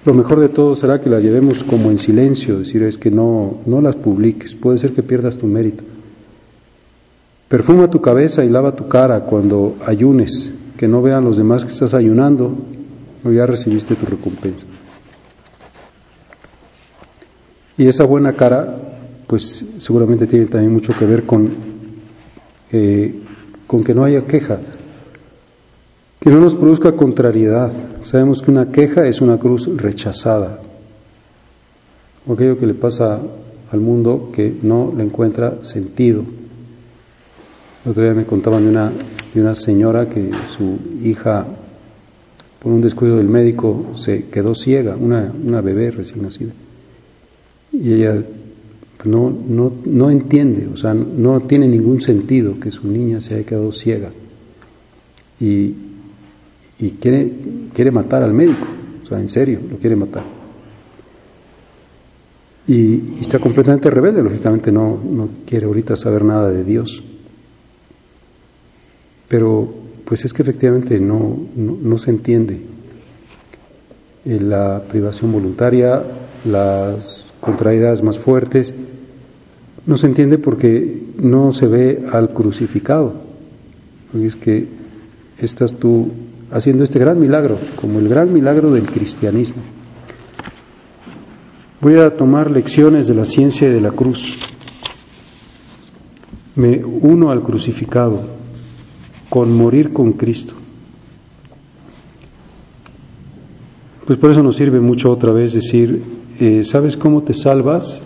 lo 0.07 0.15
mejor 0.15 0.41
de 0.41 0.49
todo 0.49 0.75
será 0.75 1.01
que 1.01 1.11
las 1.11 1.23
llevemos 1.23 1.65
como 1.65 1.91
en 1.91 1.99
silencio, 1.99 2.61
decir 2.61 2.83
es 2.85 2.97
que 2.97 3.11
no, 3.11 3.59
no 3.67 3.81
las 3.81 3.97
publiques, 3.97 4.55
puede 4.55 4.79
ser 4.79 4.93
que 4.93 5.03
pierdas 5.03 5.37
tu 5.37 5.47
mérito. 5.47 5.83
Perfuma 7.49 7.91
tu 7.91 8.01
cabeza 8.01 8.45
y 8.45 8.49
lava 8.49 8.75
tu 8.75 8.89
cara 8.89 9.21
cuando 9.21 9.77
ayunes, 9.85 10.53
que 10.77 10.89
no 10.89 11.03
vean 11.03 11.25
los 11.25 11.37
demás 11.37 11.65
que 11.65 11.73
estás 11.73 11.93
ayunando, 11.93 12.57
o 13.25 13.31
ya 13.31 13.47
recibiste 13.47 13.97
tu 13.97 14.07
recompensa. 14.07 14.65
Y 17.77 17.87
esa 17.87 18.05
buena 18.05 18.33
cara, 18.33 18.79
pues 19.27 19.65
seguramente 19.79 20.27
tiene 20.27 20.47
también 20.47 20.73
mucho 20.73 20.93
que 20.97 21.05
ver 21.05 21.25
con 21.25 21.51
eh, 22.73 23.23
con 23.67 23.83
que 23.83 23.95
no 23.95 24.05
haya 24.05 24.25
queja, 24.25 24.59
que 26.27 26.33
no 26.33 26.41
nos 26.41 26.57
produzca 26.57 26.91
contrariedad. 26.91 27.71
Sabemos 28.01 28.43
que 28.43 28.51
una 28.51 28.73
queja 28.73 29.07
es 29.07 29.21
una 29.21 29.39
cruz 29.39 29.71
rechazada, 29.77 30.59
aquello 32.29 32.59
que 32.59 32.67
le 32.67 32.75
pasa 32.75 33.21
al 33.71 33.81
mundo 33.81 34.33
que 34.35 34.53
no 34.61 34.93
le 34.97 35.05
encuentra 35.05 35.63
sentido. 35.63 36.25
Otro 37.89 38.03
día 38.03 38.13
me 38.13 38.25
contaban 38.25 38.65
de 38.65 38.71
una, 38.71 38.93
de 39.33 39.41
una 39.41 39.55
señora 39.55 40.09
que 40.09 40.33
su 40.51 40.77
hija, 41.05 41.47
por 42.59 42.73
un 42.73 42.81
descuido 42.81 43.19
del 43.19 43.29
médico, 43.29 43.93
se 43.95 44.25
quedó 44.25 44.57
ciega, 44.57 44.97
una, 44.97 45.33
una 45.45 45.61
bebé 45.61 45.93
recién 45.93 46.23
nacida. 46.23 46.51
Y 47.73 47.93
ella 47.93 48.21
no, 49.05 49.31
no, 49.31 49.73
no 49.85 50.11
entiende, 50.11 50.67
o 50.67 50.77
sea, 50.77 50.93
no 50.93 51.43
tiene 51.43 51.69
ningún 51.69 52.01
sentido 52.01 52.59
que 52.59 52.73
su 52.73 52.89
niña 52.89 53.21
se 53.21 53.37
haya 53.37 53.47
quedado 53.47 53.71
ciega 53.71 54.11
y, 55.41 55.75
y 56.79 56.91
quiere, 56.93 57.33
quiere 57.73 57.91
matar 57.91 58.23
al 58.23 58.33
médico, 58.33 58.67
o 59.03 59.07
sea, 59.07 59.21
en 59.21 59.29
serio, 59.29 59.61
lo 59.71 59.79
quiere 59.79 59.97
matar. 59.97 60.25
Y, 62.69 63.21
está 63.21 63.39
completamente 63.39 63.91
rebelde, 63.91 64.23
lógicamente 64.23 64.73
no, 64.73 64.99
no 65.03 65.29
quiere 65.47 65.67
ahorita 65.67 65.97
saber 65.97 66.25
nada 66.25 66.51
de 66.51 66.65
Dios. 66.65 67.03
Pero 69.29 69.73
pues 70.05 70.25
es 70.25 70.33
que 70.33 70.43
efectivamente 70.43 71.01
no, 71.01 71.37
no, 71.57 71.99
se 71.99 72.11
entiende 72.11 72.61
eh, 74.25 74.39
la 74.41 74.83
privación 74.89 75.33
voluntaria, 75.33 76.03
las 76.45 77.33
contraídas 77.41 78.03
más 78.03 78.19
fuertes, 78.19 78.73
no 79.85 79.97
se 79.97 80.07
entiende 80.07 80.39
porque 80.39 81.03
no 81.19 81.53
se 81.53 81.67
ve 81.67 82.07
al 82.13 82.33
crucificado. 82.33 83.15
es 84.15 84.37
que 84.37 84.67
estás 85.39 85.75
tú 85.77 86.09
haciendo 86.51 86.85
este 86.85 86.99
gran 86.99 87.19
milagro, 87.21 87.59
como 87.77 87.99
el 87.99 88.09
gran 88.09 88.33
milagro 88.33 88.71
del 88.71 88.91
cristianismo. 88.91 89.63
Voy 91.81 91.97
a 91.97 92.15
tomar 92.15 92.51
lecciones 92.51 93.07
de 93.07 93.15
la 93.15 93.25
ciencia 93.25 93.71
de 93.71 93.81
la 93.81 93.91
cruz. 93.91 94.37
Me 96.55 96.83
uno 96.85 97.31
al 97.31 97.43
crucificado 97.43 98.23
con 99.29 99.55
morir 99.55 99.93
con 99.93 100.13
Cristo. 100.13 100.55
Pues 104.07 104.19
por 104.19 104.31
eso 104.31 104.43
nos 104.43 104.57
sirve 104.57 104.81
mucho 104.81 105.11
otra 105.11 105.33
vez 105.33 105.53
decir, 105.53 106.03
eh, 106.39 106.63
¿sabes 106.63 106.97
cómo 106.97 107.23
te 107.23 107.35
salvas? 107.35 108.03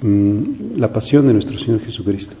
Mm, 0.00 0.76
la 0.76 0.92
pasión 0.92 1.26
de 1.26 1.34
nuestro 1.34 1.58
Señor 1.58 1.80
Jesucristo. 1.80 2.34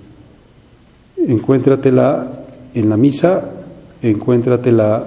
Encuéntratela 1.16 2.44
en 2.74 2.88
la 2.88 2.96
misa, 2.96 3.63
encuéntratela 4.10 5.06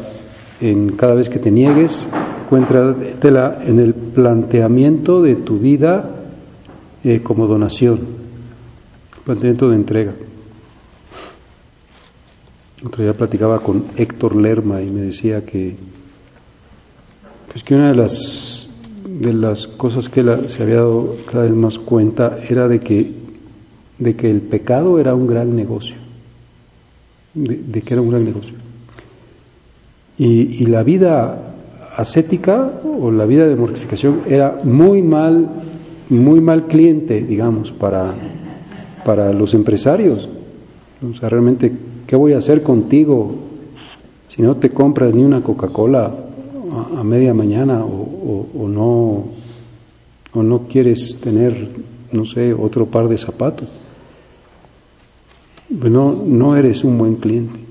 en 0.59 0.95
cada 0.95 1.13
vez 1.13 1.29
que 1.29 1.39
te 1.39 1.51
niegues, 1.51 2.05
encuéntratela 2.45 3.59
en 3.65 3.79
el 3.79 3.93
planteamiento 3.93 5.21
de 5.21 5.35
tu 5.35 5.59
vida 5.59 6.09
eh, 7.03 7.21
como 7.21 7.47
donación, 7.47 7.99
planteamiento 9.23 9.69
de 9.69 9.75
entrega. 9.75 10.13
Otro 12.83 13.03
día 13.03 13.13
platicaba 13.13 13.59
con 13.59 13.85
Héctor 13.97 14.35
Lerma 14.35 14.81
y 14.81 14.89
me 14.89 15.01
decía 15.01 15.43
que, 15.45 15.75
pues 17.51 17.63
que 17.63 17.75
una 17.75 17.89
de 17.89 17.95
las, 17.95 18.67
de 19.03 19.33
las 19.33 19.67
cosas 19.67 20.09
que 20.09 20.19
él 20.19 20.49
se 20.49 20.61
había 20.61 20.75
dado 20.75 21.15
cada 21.31 21.43
vez 21.43 21.53
más 21.53 21.79
cuenta 21.79 22.37
era 22.47 22.67
de 22.67 22.79
que, 22.79 23.11
de 23.97 24.15
que 24.15 24.29
el 24.29 24.41
pecado 24.41 24.99
era 24.99 25.15
un 25.15 25.27
gran 25.27 25.55
negocio, 25.55 25.95
de, 27.33 27.81
que 27.81 27.93
era 27.93 28.01
un 28.01 28.09
gran 28.09 28.25
negocio. 28.25 28.66
Y, 30.19 30.65
la 30.65 30.81
vida 30.83 31.53
ascética 31.95 32.71
o 32.83 33.11
la 33.11 33.25
vida 33.25 33.47
de 33.47 33.55
mortificación 33.55 34.21
era 34.27 34.59
muy 34.63 35.03
mal, 35.03 35.47
muy 36.09 36.41
mal 36.41 36.65
cliente, 36.65 37.21
digamos, 37.21 37.71
para, 37.71 38.13
para 39.05 39.31
los 39.31 39.53
empresarios. 39.53 40.27
O 41.07 41.13
sea, 41.15 41.29
realmente, 41.29 41.71
¿qué 42.07 42.15
voy 42.15 42.33
a 42.33 42.39
hacer 42.39 42.63
contigo 42.63 43.35
si 44.27 44.41
no 44.41 44.57
te 44.57 44.71
compras 44.71 45.13
ni 45.13 45.23
una 45.23 45.41
Coca-Cola 45.41 46.11
a, 46.97 47.03
media 47.03 47.33
mañana 47.33 47.85
o, 47.85 48.47
o, 48.57 48.67
no, 48.67 49.25
o 50.33 50.43
no 50.43 50.59
quieres 50.67 51.17
tener, 51.21 51.69
no 52.11 52.25
sé, 52.25 52.53
otro 52.53 52.87
par 52.87 53.07
de 53.07 53.17
zapatos? 53.17 53.69
Pues 55.79 55.91
no, 55.91 56.11
no 56.25 56.55
eres 56.55 56.83
un 56.83 56.97
buen 56.97 57.15
cliente. 57.15 57.67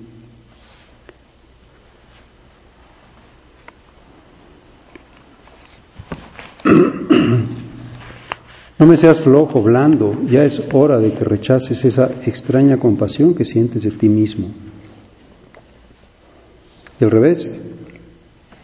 No 8.87 8.91
me 8.91 8.97
seas 8.97 9.21
flojo, 9.21 9.61
blando, 9.63 10.17
ya 10.31 10.45
es 10.45 10.63
hora 10.73 11.01
de 11.01 11.11
que 11.13 11.25
rechaces 11.25 11.85
esa 11.85 12.09
extraña 12.25 12.77
compasión 12.77 13.35
que 13.35 13.45
sientes 13.45 13.83
de 13.83 13.91
ti 13.91 14.09
mismo. 14.09 14.47
Y 17.01 17.05
al 17.05 17.11
revés, 17.11 17.59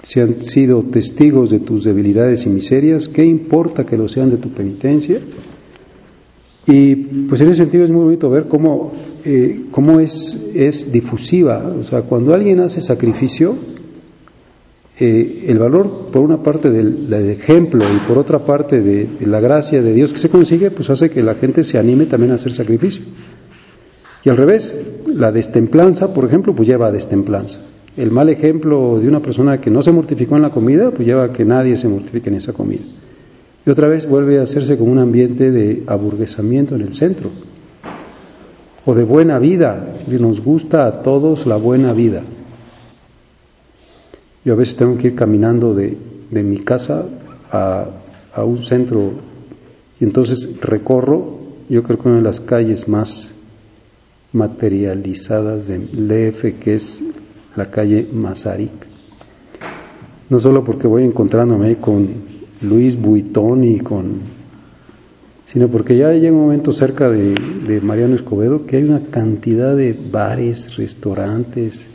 si 0.00 0.20
han 0.20 0.44
sido 0.44 0.85
testigos 0.85 1.50
de 1.50 1.58
tus 1.58 1.82
debilidades 1.82 2.46
y 2.46 2.50
miserias, 2.50 3.08
¿qué 3.08 3.24
importa 3.24 3.85
que 3.85 3.96
lo 3.96 4.06
sean 4.06 4.30
de 4.30 4.37
tu 4.37 4.50
penitencia? 4.50 5.18
Y 6.68 6.94
pues 6.94 7.40
en 7.40 7.48
ese 7.48 7.64
sentido 7.64 7.82
es 7.82 7.90
muy 7.90 8.04
bonito 8.04 8.30
ver 8.30 8.44
cómo, 8.44 8.92
eh, 9.24 9.62
cómo 9.72 9.98
es, 9.98 10.38
es 10.54 10.92
difusiva. 10.92 11.66
O 11.80 11.82
sea, 11.82 12.02
cuando 12.02 12.32
alguien 12.32 12.61
hace 12.61 12.80
sacrificio, 12.80 13.56
el 15.04 15.58
valor, 15.58 16.08
por 16.12 16.22
una 16.22 16.42
parte, 16.42 16.70
del, 16.70 17.12
ejemplo 17.12 17.84
y 17.84 18.06
por 18.06 18.18
otra 18.18 18.40
parte 18.40 18.80
de, 18.80 19.08
la 19.26 19.40
gracia 19.40 19.82
de 19.82 19.92
Dios 19.92 20.12
que 20.12 20.18
se 20.18 20.28
consigue, 20.28 20.70
pues 20.70 20.90
hace 20.90 21.10
que 21.10 21.22
la 21.22 21.34
gente 21.34 21.64
se 21.64 21.78
anime 21.78 22.06
también 22.06 22.32
a 22.32 22.34
hacer 22.34 22.52
sacrificio. 22.52 23.02
Y 24.24 24.28
al 24.28 24.36
revés, 24.36 24.78
la 25.06 25.32
destemplanza, 25.32 26.14
por 26.14 26.24
ejemplo, 26.24 26.54
pues 26.54 26.68
lleva 26.68 26.86
a 26.86 26.92
destemplanza. 26.92 27.60
El 27.96 28.10
mal 28.10 28.28
ejemplo 28.28 28.98
de 29.00 29.08
una 29.08 29.20
persona 29.20 29.60
que 29.60 29.70
no 29.70 29.82
se 29.82 29.92
mortificó 29.92 30.36
en 30.36 30.42
la 30.42 30.50
comida, 30.50 30.90
pues 30.90 31.06
lleva 31.06 31.24
a 31.24 31.32
que 31.32 31.44
nadie 31.44 31.76
se 31.76 31.88
mortifique 31.88 32.30
en 32.30 32.36
esa 32.36 32.52
comida. 32.52 32.82
Y 33.66 33.70
otra 33.70 33.88
vez 33.88 34.08
vuelve 34.08 34.38
a 34.38 34.42
hacerse 34.42 34.76
como 34.76 34.92
un 34.92 34.98
ambiente 34.98 35.50
de 35.50 35.82
aburguesamiento 35.86 36.74
en 36.74 36.82
el 36.82 36.94
centro. 36.94 37.30
O 38.84 38.94
de 38.94 39.04
buena 39.04 39.38
vida, 39.38 39.94
que 40.08 40.18
nos 40.18 40.40
gusta 40.40 40.86
a 40.86 41.02
todos 41.02 41.46
la 41.46 41.56
buena 41.56 41.92
vida. 41.92 42.22
Yo 44.44 44.55
a 44.55 44.57
veces 44.57 44.76
tengo 44.76 44.98
que 44.98 45.09
ir 45.09 45.14
caminando 45.14 45.74
de, 45.74 45.96
mi 46.31 46.59
casa 46.59 47.05
a, 47.50 47.87
a, 48.35 48.44
un 48.44 48.62
centro 48.62 49.12
y 50.00 50.05
entonces 50.05 50.61
recorro, 50.61 51.38
yo 51.68 51.83
creo 51.83 51.98
que 51.98 52.09
una 52.09 52.16
de 52.18 52.24
las 52.24 52.40
calles 52.40 52.88
más 52.88 53.31
materializadas 54.33 55.68
de 55.68 55.78
DF, 55.78 56.59
que 56.59 56.74
es 56.74 57.05
la 57.55 57.70
calle 57.70 58.09
Mazarik. 58.12 58.72
No 60.28 60.38
solo 60.38 60.64
porque 60.64 60.87
voy 60.87 61.05
encontrándome 61.05 61.76
con 61.76 62.09
Luis 62.62 62.98
Buitón 63.00 63.78
con 63.78 64.42
sino 65.46 65.68
porque 65.68 65.98
ya 65.98 66.12
llega 66.12 66.33
un 66.33 66.44
momento 66.44 66.72
cerca 66.72 67.11
de, 67.11 67.35
de 67.66 67.81
Mariano 67.83 68.14
Escobedo 68.14 68.64
que 68.64 68.78
hay 68.78 68.85
una 68.85 69.02
cantidad 69.11 69.76
de 69.76 69.94
bares, 70.11 70.76
restaurantes, 70.76 71.87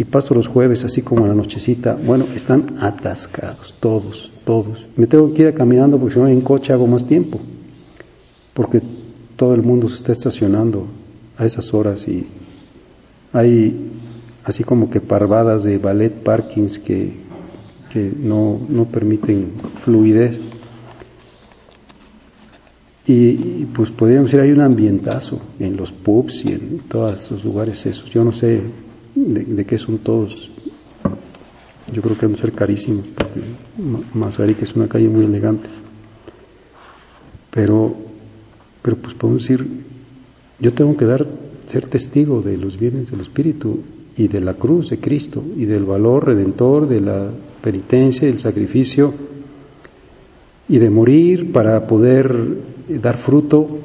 y 0.00 0.04
paso 0.04 0.32
los 0.32 0.48
jueves, 0.48 0.82
así 0.82 1.02
como 1.02 1.26
la 1.26 1.34
nochecita, 1.34 1.94
bueno, 1.94 2.24
están 2.34 2.78
atascados, 2.80 3.74
todos, 3.80 4.32
todos. 4.46 4.86
Me 4.96 5.06
tengo 5.06 5.34
que 5.34 5.42
ir 5.42 5.52
caminando 5.52 5.98
porque 5.98 6.14
si 6.14 6.20
no 6.20 6.26
en 6.26 6.40
coche 6.40 6.72
hago 6.72 6.86
más 6.86 7.06
tiempo, 7.06 7.38
porque 8.54 8.80
todo 9.36 9.54
el 9.54 9.60
mundo 9.60 9.90
se 9.90 9.96
está 9.96 10.12
estacionando 10.12 10.86
a 11.36 11.44
esas 11.44 11.74
horas 11.74 12.08
y 12.08 12.26
hay 13.34 13.90
así 14.42 14.64
como 14.64 14.88
que 14.88 15.02
parvadas 15.02 15.64
de 15.64 15.76
ballet 15.76 16.14
parkings 16.22 16.78
que, 16.78 17.12
que 17.92 18.10
no, 18.22 18.58
no 18.70 18.86
permiten 18.86 19.52
fluidez. 19.84 20.40
Y, 23.06 23.66
pues 23.66 23.90
podríamos 23.90 24.30
decir, 24.30 24.40
hay 24.40 24.52
un 24.52 24.62
ambientazo 24.62 25.42
en 25.58 25.76
los 25.76 25.92
pubs 25.92 26.42
y 26.46 26.52
en 26.52 26.78
todos 26.88 27.30
los 27.30 27.44
lugares 27.44 27.84
esos. 27.84 28.08
Yo 28.08 28.24
no 28.24 28.32
sé 28.32 28.62
de, 29.14 29.64
qué 29.64 29.78
son 29.78 29.98
todos. 29.98 30.50
Yo 31.92 32.02
creo 32.02 32.16
que 32.16 32.26
han 32.26 32.32
de 32.32 32.38
ser 32.38 32.52
carísimos, 32.52 33.06
porque 33.16 34.54
que 34.54 34.64
es 34.64 34.76
una 34.76 34.88
calle 34.88 35.08
muy 35.08 35.24
elegante. 35.24 35.68
Pero, 37.50 37.94
pero 38.82 38.96
pues 38.96 39.14
podemos 39.14 39.42
decir, 39.42 39.66
yo 40.60 40.72
tengo 40.72 40.96
que 40.96 41.04
dar, 41.04 41.26
ser 41.66 41.86
testigo 41.86 42.42
de 42.42 42.56
los 42.56 42.78
bienes 42.78 43.10
del 43.10 43.20
Espíritu 43.20 43.80
y 44.16 44.28
de 44.28 44.40
la 44.40 44.54
cruz 44.54 44.90
de 44.90 44.98
Cristo 44.98 45.42
y 45.56 45.64
del 45.64 45.84
valor 45.84 46.26
redentor 46.26 46.86
de 46.86 47.00
la 47.00 47.30
penitencia 47.62 48.28
y 48.28 48.32
el 48.32 48.38
sacrificio 48.38 49.12
y 50.68 50.78
de 50.78 50.90
morir 50.90 51.50
para 51.52 51.86
poder 51.86 52.32
dar 52.88 53.16
fruto 53.16 53.80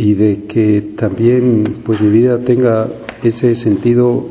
y 0.00 0.14
de 0.14 0.44
que 0.44 0.80
también 0.80 1.82
pues 1.84 2.00
mi 2.00 2.08
vida 2.08 2.38
tenga 2.38 2.88
ese 3.22 3.54
sentido 3.54 4.28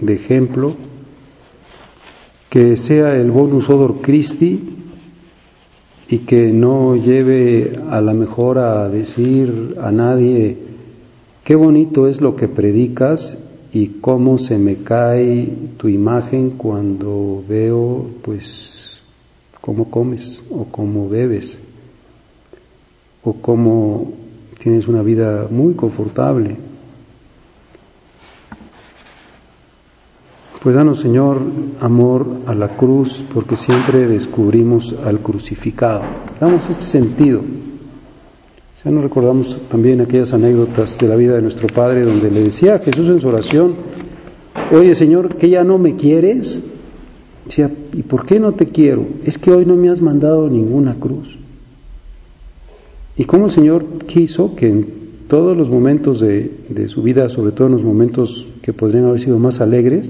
de 0.00 0.14
ejemplo, 0.14 0.72
que 2.48 2.74
sea 2.78 3.14
el 3.14 3.30
bonus 3.30 3.68
odor 3.68 4.00
Christi 4.00 4.76
y 6.08 6.20
que 6.20 6.54
no 6.54 6.96
lleve 6.96 7.78
a 7.90 8.00
la 8.00 8.14
mejor 8.14 8.56
a 8.56 8.88
decir 8.88 9.76
a 9.78 9.92
nadie 9.92 10.56
qué 11.44 11.54
bonito 11.54 12.08
es 12.08 12.22
lo 12.22 12.34
que 12.34 12.48
predicas 12.48 13.36
y 13.74 13.88
cómo 14.00 14.38
se 14.38 14.56
me 14.56 14.76
cae 14.76 15.52
tu 15.76 15.88
imagen 15.88 16.52
cuando 16.52 17.44
veo 17.46 18.06
pues 18.22 19.02
cómo 19.60 19.90
comes 19.90 20.42
o 20.48 20.64
cómo 20.64 21.10
bebes 21.10 21.58
o 23.22 23.34
cómo 23.34 24.27
tienes 24.58 24.88
una 24.88 25.02
vida 25.02 25.46
muy 25.50 25.74
confortable. 25.74 26.56
Pues 30.62 30.74
danos, 30.74 30.98
Señor, 30.98 31.40
amor 31.80 32.26
a 32.46 32.54
la 32.54 32.76
cruz, 32.76 33.24
porque 33.32 33.54
siempre 33.54 34.08
descubrimos 34.08 34.94
al 35.04 35.20
crucificado. 35.20 36.02
Damos 36.40 36.68
este 36.68 36.84
sentido. 36.84 37.42
Ya 38.84 38.90
nos 38.90 39.04
recordamos 39.04 39.60
también 39.70 40.00
aquellas 40.00 40.32
anécdotas 40.32 40.98
de 40.98 41.08
la 41.08 41.16
vida 41.16 41.34
de 41.34 41.42
nuestro 41.42 41.68
Padre 41.68 42.04
donde 42.04 42.30
le 42.30 42.44
decía 42.44 42.74
a 42.74 42.78
Jesús 42.80 43.08
en 43.08 43.20
su 43.20 43.28
oración, 43.28 43.74
oye 44.72 44.94
Señor, 44.94 45.36
que 45.36 45.48
ya 45.48 45.62
no 45.62 45.78
me 45.78 45.94
quieres. 45.96 46.60
Decía, 47.44 47.70
¿y 47.92 48.02
por 48.02 48.26
qué 48.26 48.38
no 48.38 48.52
te 48.52 48.66
quiero? 48.66 49.06
Es 49.24 49.38
que 49.38 49.50
hoy 49.50 49.64
no 49.64 49.74
me 49.74 49.90
has 49.90 50.00
mandado 50.00 50.48
ninguna 50.48 50.94
cruz. 50.94 51.38
Y 53.18 53.24
cómo 53.24 53.46
el 53.46 53.50
Señor 53.50 53.84
quiso 54.06 54.54
que 54.54 54.68
en 54.68 54.86
todos 55.28 55.56
los 55.56 55.68
momentos 55.68 56.20
de, 56.20 56.86
su 56.86 57.02
vida, 57.02 57.28
sobre 57.28 57.50
todo 57.50 57.66
en 57.66 57.72
los 57.72 57.82
momentos 57.82 58.46
que 58.62 58.72
podrían 58.72 59.06
haber 59.06 59.18
sido 59.18 59.40
más 59.40 59.60
alegres, 59.60 60.08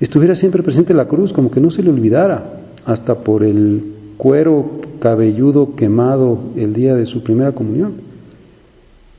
estuviera 0.00 0.34
siempre 0.34 0.64
presente 0.64 0.92
la 0.92 1.06
cruz, 1.06 1.32
como 1.32 1.52
que 1.52 1.60
no 1.60 1.70
se 1.70 1.84
le 1.84 1.90
olvidara, 1.90 2.62
hasta 2.84 3.14
por 3.14 3.44
el 3.44 3.80
cuero 4.16 4.80
cabelludo 4.98 5.76
quemado 5.76 6.40
el 6.56 6.74
día 6.74 6.96
de 6.96 7.06
su 7.06 7.22
primera 7.22 7.52
comunión. 7.52 7.92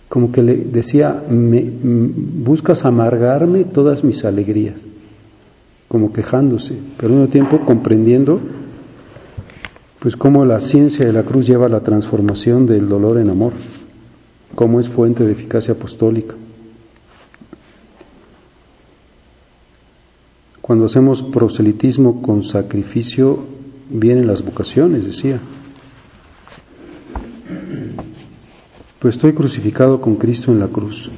Como 0.10 0.34
que 0.34 0.44
le 0.44 0.58
decía, 0.58 1.24
me, 1.30 1.64
buscas 1.64 2.84
amargarme 2.84 3.64
todas 3.64 4.04
mis 4.04 4.26
alegrías, 4.26 4.82
como 5.88 6.12
quejándose, 6.12 6.76
pero 6.98 7.14
al 7.14 7.20
mismo 7.20 7.32
tiempo 7.32 7.62
comprendiendo 7.66 8.42
pues 10.00 10.16
cómo 10.16 10.46
la 10.46 10.60
ciencia 10.60 11.06
de 11.06 11.14
la 11.14 11.24
cruz 11.24 11.48
lleva 11.48 11.66
a 11.66 11.70
la 11.70 11.82
transformación 11.82 12.66
del 12.66 12.88
dolor 12.88 13.18
en 13.18 13.30
amor, 13.30 13.54
cómo 14.56 14.80
es 14.80 14.90
fuente 14.90 15.24
de 15.24 15.32
eficacia 15.32 15.74
apostólica. 15.74 16.36
Cuando 20.62 20.86
hacemos 20.86 21.24
proselitismo 21.24 22.22
con 22.22 22.44
sacrificio, 22.44 23.40
vienen 23.90 24.28
las 24.28 24.44
vocaciones, 24.44 25.06
decía. 25.06 25.40
Pues 29.00 29.16
estoy 29.16 29.34
crucificado 29.34 30.02
con 30.02 30.16
Cristo 30.16 30.52
en 30.52 30.60
la 30.60 30.68
cruz. 30.68 31.10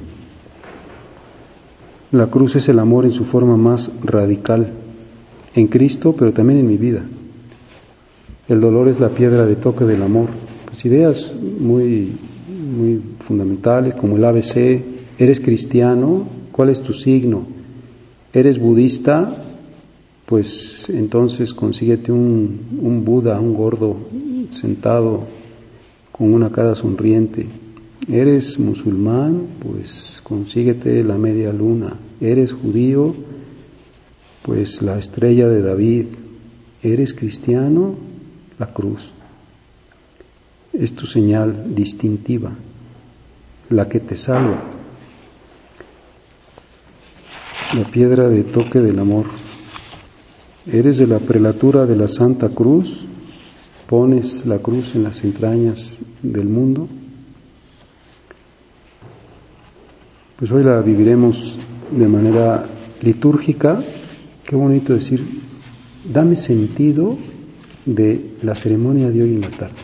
La 2.12 2.28
cruz 2.28 2.56
es 2.56 2.68
el 2.68 2.78
amor 2.78 3.04
en 3.04 3.12
su 3.12 3.24
forma 3.24 3.56
más 3.56 3.90
radical, 4.02 4.72
en 5.54 5.66
Cristo, 5.66 6.14
pero 6.16 6.32
también 6.32 6.60
en 6.60 6.66
mi 6.66 6.76
vida. 6.76 7.02
El 8.50 8.60
dolor 8.60 8.88
es 8.88 8.98
la 8.98 9.10
piedra 9.10 9.46
de 9.46 9.54
toque 9.54 9.84
del 9.84 10.02
amor. 10.02 10.28
Pues 10.64 10.84
ideas 10.84 11.32
muy, 11.60 12.10
muy 12.48 13.00
fundamentales 13.20 13.94
como 13.94 14.16
el 14.16 14.24
ABC, 14.24 14.82
eres 15.20 15.38
cristiano, 15.38 16.26
¿cuál 16.50 16.70
es 16.70 16.82
tu 16.82 16.92
signo? 16.92 17.44
¿Eres 18.32 18.58
budista? 18.58 19.44
Pues 20.26 20.90
entonces 20.90 21.54
consíguete 21.54 22.10
un, 22.10 22.80
un 22.82 23.04
Buda, 23.04 23.38
un 23.38 23.54
gordo, 23.54 23.96
sentado 24.50 25.28
con 26.10 26.34
una 26.34 26.50
cara 26.50 26.74
sonriente. 26.74 27.46
¿Eres 28.10 28.58
musulmán? 28.58 29.42
Pues 29.62 30.20
consíguete 30.24 31.04
la 31.04 31.16
media 31.18 31.52
luna. 31.52 31.94
¿Eres 32.20 32.52
judío? 32.52 33.14
Pues 34.42 34.82
la 34.82 34.98
estrella 34.98 35.46
de 35.46 35.62
David. 35.62 36.06
¿Eres 36.82 37.14
cristiano? 37.14 38.09
La 38.60 38.66
cruz. 38.66 39.02
Es 40.74 40.94
tu 40.94 41.06
señal 41.06 41.74
distintiva, 41.74 42.52
la 43.70 43.88
que 43.88 44.00
te 44.00 44.16
salva. 44.16 44.62
La 47.74 47.84
piedra 47.84 48.28
de 48.28 48.42
toque 48.42 48.80
del 48.80 48.98
amor. 48.98 49.24
Eres 50.70 50.98
de 50.98 51.06
la 51.06 51.20
prelatura 51.20 51.86
de 51.86 51.96
la 51.96 52.06
Santa 52.06 52.50
Cruz, 52.50 53.06
pones 53.88 54.44
la 54.44 54.58
cruz 54.58 54.94
en 54.94 55.04
las 55.04 55.24
entrañas 55.24 55.96
del 56.20 56.46
mundo. 56.46 56.86
Pues 60.36 60.50
hoy 60.50 60.64
la 60.64 60.82
viviremos 60.82 61.58
de 61.90 62.08
manera 62.08 62.66
litúrgica. 63.00 63.82
Qué 64.44 64.54
bonito 64.54 64.92
decir, 64.92 65.26
dame 66.12 66.36
sentido 66.36 67.16
de 67.94 68.36
la 68.42 68.54
ceremonia 68.54 69.10
de 69.10 69.22
hoy 69.22 69.34
en 69.34 69.40
la 69.40 69.50
tarde. 69.50 69.74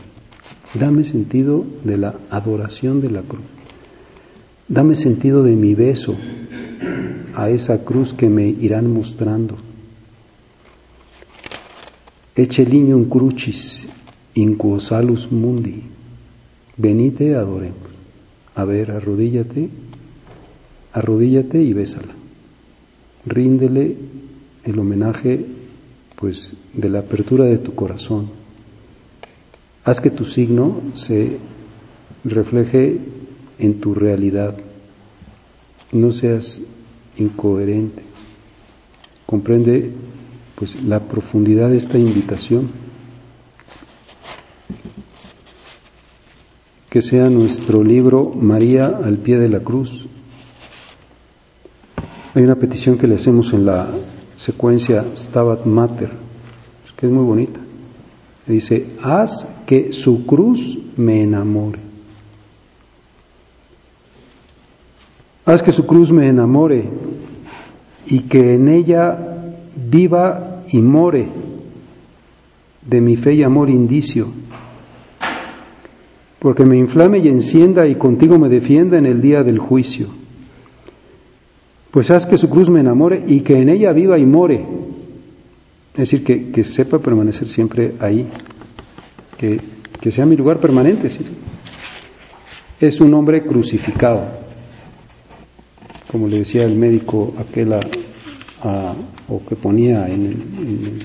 Dame 0.75 1.05
sentido 1.05 1.65
de 1.85 1.97
la 1.99 2.15
adoración 2.31 3.01
de 3.01 3.11
la 3.11 3.23
cruz. 3.23 3.45
Dame 4.69 4.95
sentido 4.95 5.43
de 5.43 5.57
mi 5.57 5.75
beso 5.75 6.17
a 7.35 7.51
esa 7.51 7.85
cruz 7.85 8.13
que 8.15 8.29
me 8.29 8.47
irán 8.49 8.93
mostrando. 8.93 9.57
Eche 12.35 12.65
lignum 12.65 13.09
crucis 13.09 13.89
incuosalus 14.35 15.31
mundi. 15.33 15.83
Venite, 16.77 17.35
adoremos. 17.35 17.91
A 18.55 18.65
ver, 18.65 18.91
arrodíllate, 18.91 19.69
arrodíllate 20.93 21.63
y 21.63 21.73
bésala. 21.73 22.15
Ríndele 23.25 23.97
el 24.65 24.79
homenaje, 24.79 25.45
pues, 26.17 26.55
de 26.73 26.89
la 26.89 27.01
apertura 27.01 27.45
de 27.45 27.59
tu 27.59 27.75
corazón. 27.75 28.31
Haz 29.85 30.01
que 30.01 30.11
tu 30.11 30.25
signo 30.25 30.81
se 30.95 31.39
refleje 32.25 32.99
en 33.59 33.81
tu 33.81 33.95
realidad. 33.95 34.57
No 35.93 36.11
seas 36.11 36.61
incoherente. 37.17 38.03
Comprende 39.27 39.93
pues 40.57 40.83
la 40.83 41.01
profundidad 41.01 41.71
de 41.71 41.77
esta 41.77 41.99
invitación. 41.99 42.69
Que 46.91 47.03
sea 47.03 47.29
nuestro 47.29 47.85
libro 47.85 48.31
María 48.31 48.87
al 48.87 49.19
pie 49.19 49.39
de 49.39 49.49
la 49.49 49.61
cruz. 49.61 50.07
Hay 52.35 52.43
una 52.43 52.57
petición 52.57 52.99
que 52.99 53.07
le 53.07 53.17
hacemos 53.17 53.53
en 53.53 53.67
la 53.67 53.89
secuencia 54.37 55.07
Stabat 55.15 55.65
Mater, 55.65 56.11
que 56.97 57.07
es 57.07 57.13
muy 57.13 57.25
bonita. 57.25 57.61
Dice, 58.47 58.87
haz 59.03 59.47
que 59.67 59.93
su 59.93 60.25
cruz 60.25 60.79
me 60.97 61.23
enamore. 61.23 61.81
Haz 65.45 65.63
que 65.63 65.73
su 65.73 65.87
cruz 65.87 66.11
me 66.11 66.29
enamore 66.29 66.89
y 68.07 68.21
que 68.21 68.55
en 68.55 68.69
ella 68.69 69.19
viva 69.77 70.63
y 70.69 70.79
more 70.79 71.29
de 72.83 73.01
mi 73.01 73.17
fe 73.17 73.35
y 73.35 73.43
amor 73.43 73.69
indicio, 73.69 74.29
porque 76.39 76.65
me 76.65 76.79
inflame 76.79 77.19
y 77.19 77.29
encienda 77.29 77.87
y 77.87 77.97
contigo 77.97 78.39
me 78.39 78.49
defienda 78.49 78.99
en 78.99 79.07
el 79.07 79.21
día 79.21 79.43
del 79.43 79.59
juicio. 79.59 80.09
Pues 81.97 82.11
haz 82.11 82.27
que 82.27 82.37
su 82.37 82.51
cruz 82.51 82.69
me 82.69 82.81
enamore 82.81 83.25
y 83.27 83.41
que 83.41 83.57
en 83.57 83.71
ella 83.71 83.91
viva 83.95 84.19
y 84.19 84.27
more. 84.27 84.63
Es 85.95 86.11
decir, 86.11 86.53
que, 86.53 86.63
sepa 86.63 86.99
permanecer 86.99 87.49
siempre 87.49 87.95
ahí, 88.01 88.29
que, 89.39 89.59
que 89.99 90.11
sea 90.11 90.27
mi 90.27 90.37
lugar 90.37 90.61
permanente. 90.61 91.09
Es 92.79 93.01
un 93.01 93.15
hombre 93.15 93.47
crucificado, 93.47 94.27
como 96.13 96.29
le 96.29 96.41
decía 96.41 96.65
el 96.65 96.75
médico 96.75 97.33
aquel 97.39 97.73
a, 97.73 97.81
o 99.31 99.43
que 99.47 99.57
ponía 99.57 100.07
en 100.07 100.99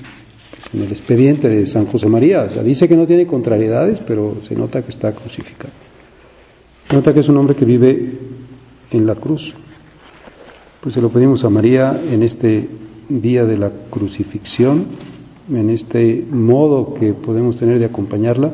el, 0.74 0.82
expediente 0.82 1.48
de 1.48 1.66
San 1.66 1.86
José 1.86 2.06
María. 2.06 2.44
dice 2.62 2.86
que 2.86 2.96
no 2.96 3.06
tiene 3.06 3.26
contrariedades, 3.26 3.98
pero 4.00 4.42
se 4.42 4.54
nota 4.54 4.82
que 4.82 4.90
está 4.90 5.10
crucificado. 5.12 5.72
Se 6.86 6.94
nota 6.94 7.14
que 7.14 7.20
es 7.20 7.28
un 7.30 7.38
hombre 7.38 7.56
que 7.56 7.64
vive 7.64 8.12
en 8.90 9.06
la 9.06 9.14
cruz. 9.14 9.54
Pues 10.82 10.96
se 10.96 11.00
lo 11.00 11.10
pedimos 11.10 11.44
a 11.44 11.48
María 11.48 11.96
en 12.10 12.24
este 12.24 12.68
día 13.08 13.44
de 13.44 13.56
la 13.56 13.70
crucifixión, 13.88 14.86
en 15.48 15.70
este 15.70 16.26
modo 16.28 16.94
que 16.94 17.12
podemos 17.12 17.56
tener 17.56 17.78
de 17.78 17.84
acompañarla, 17.84 18.50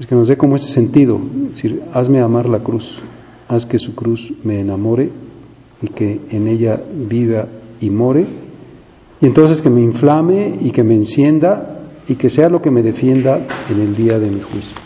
es 0.00 0.06
que 0.06 0.14
nos 0.14 0.28
dé 0.28 0.38
como 0.38 0.56
ese 0.56 0.70
sentido, 0.70 1.20
es 1.48 1.50
decir, 1.56 1.82
hazme 1.92 2.22
amar 2.22 2.48
la 2.48 2.60
cruz, 2.60 3.02
haz 3.48 3.66
que 3.66 3.78
su 3.78 3.94
cruz 3.94 4.32
me 4.44 4.58
enamore 4.58 5.10
y 5.82 5.88
que 5.88 6.20
en 6.30 6.48
ella 6.48 6.80
viva 7.06 7.48
y 7.82 7.90
more, 7.90 8.24
y 9.20 9.26
entonces 9.26 9.60
que 9.60 9.68
me 9.68 9.82
inflame 9.82 10.56
y 10.62 10.70
que 10.70 10.84
me 10.84 10.94
encienda 10.94 11.82
y 12.08 12.14
que 12.14 12.30
sea 12.30 12.48
lo 12.48 12.62
que 12.62 12.70
me 12.70 12.82
defienda 12.82 13.46
en 13.68 13.78
el 13.78 13.94
día 13.94 14.18
de 14.18 14.30
mi 14.30 14.40
juicio. 14.40 14.85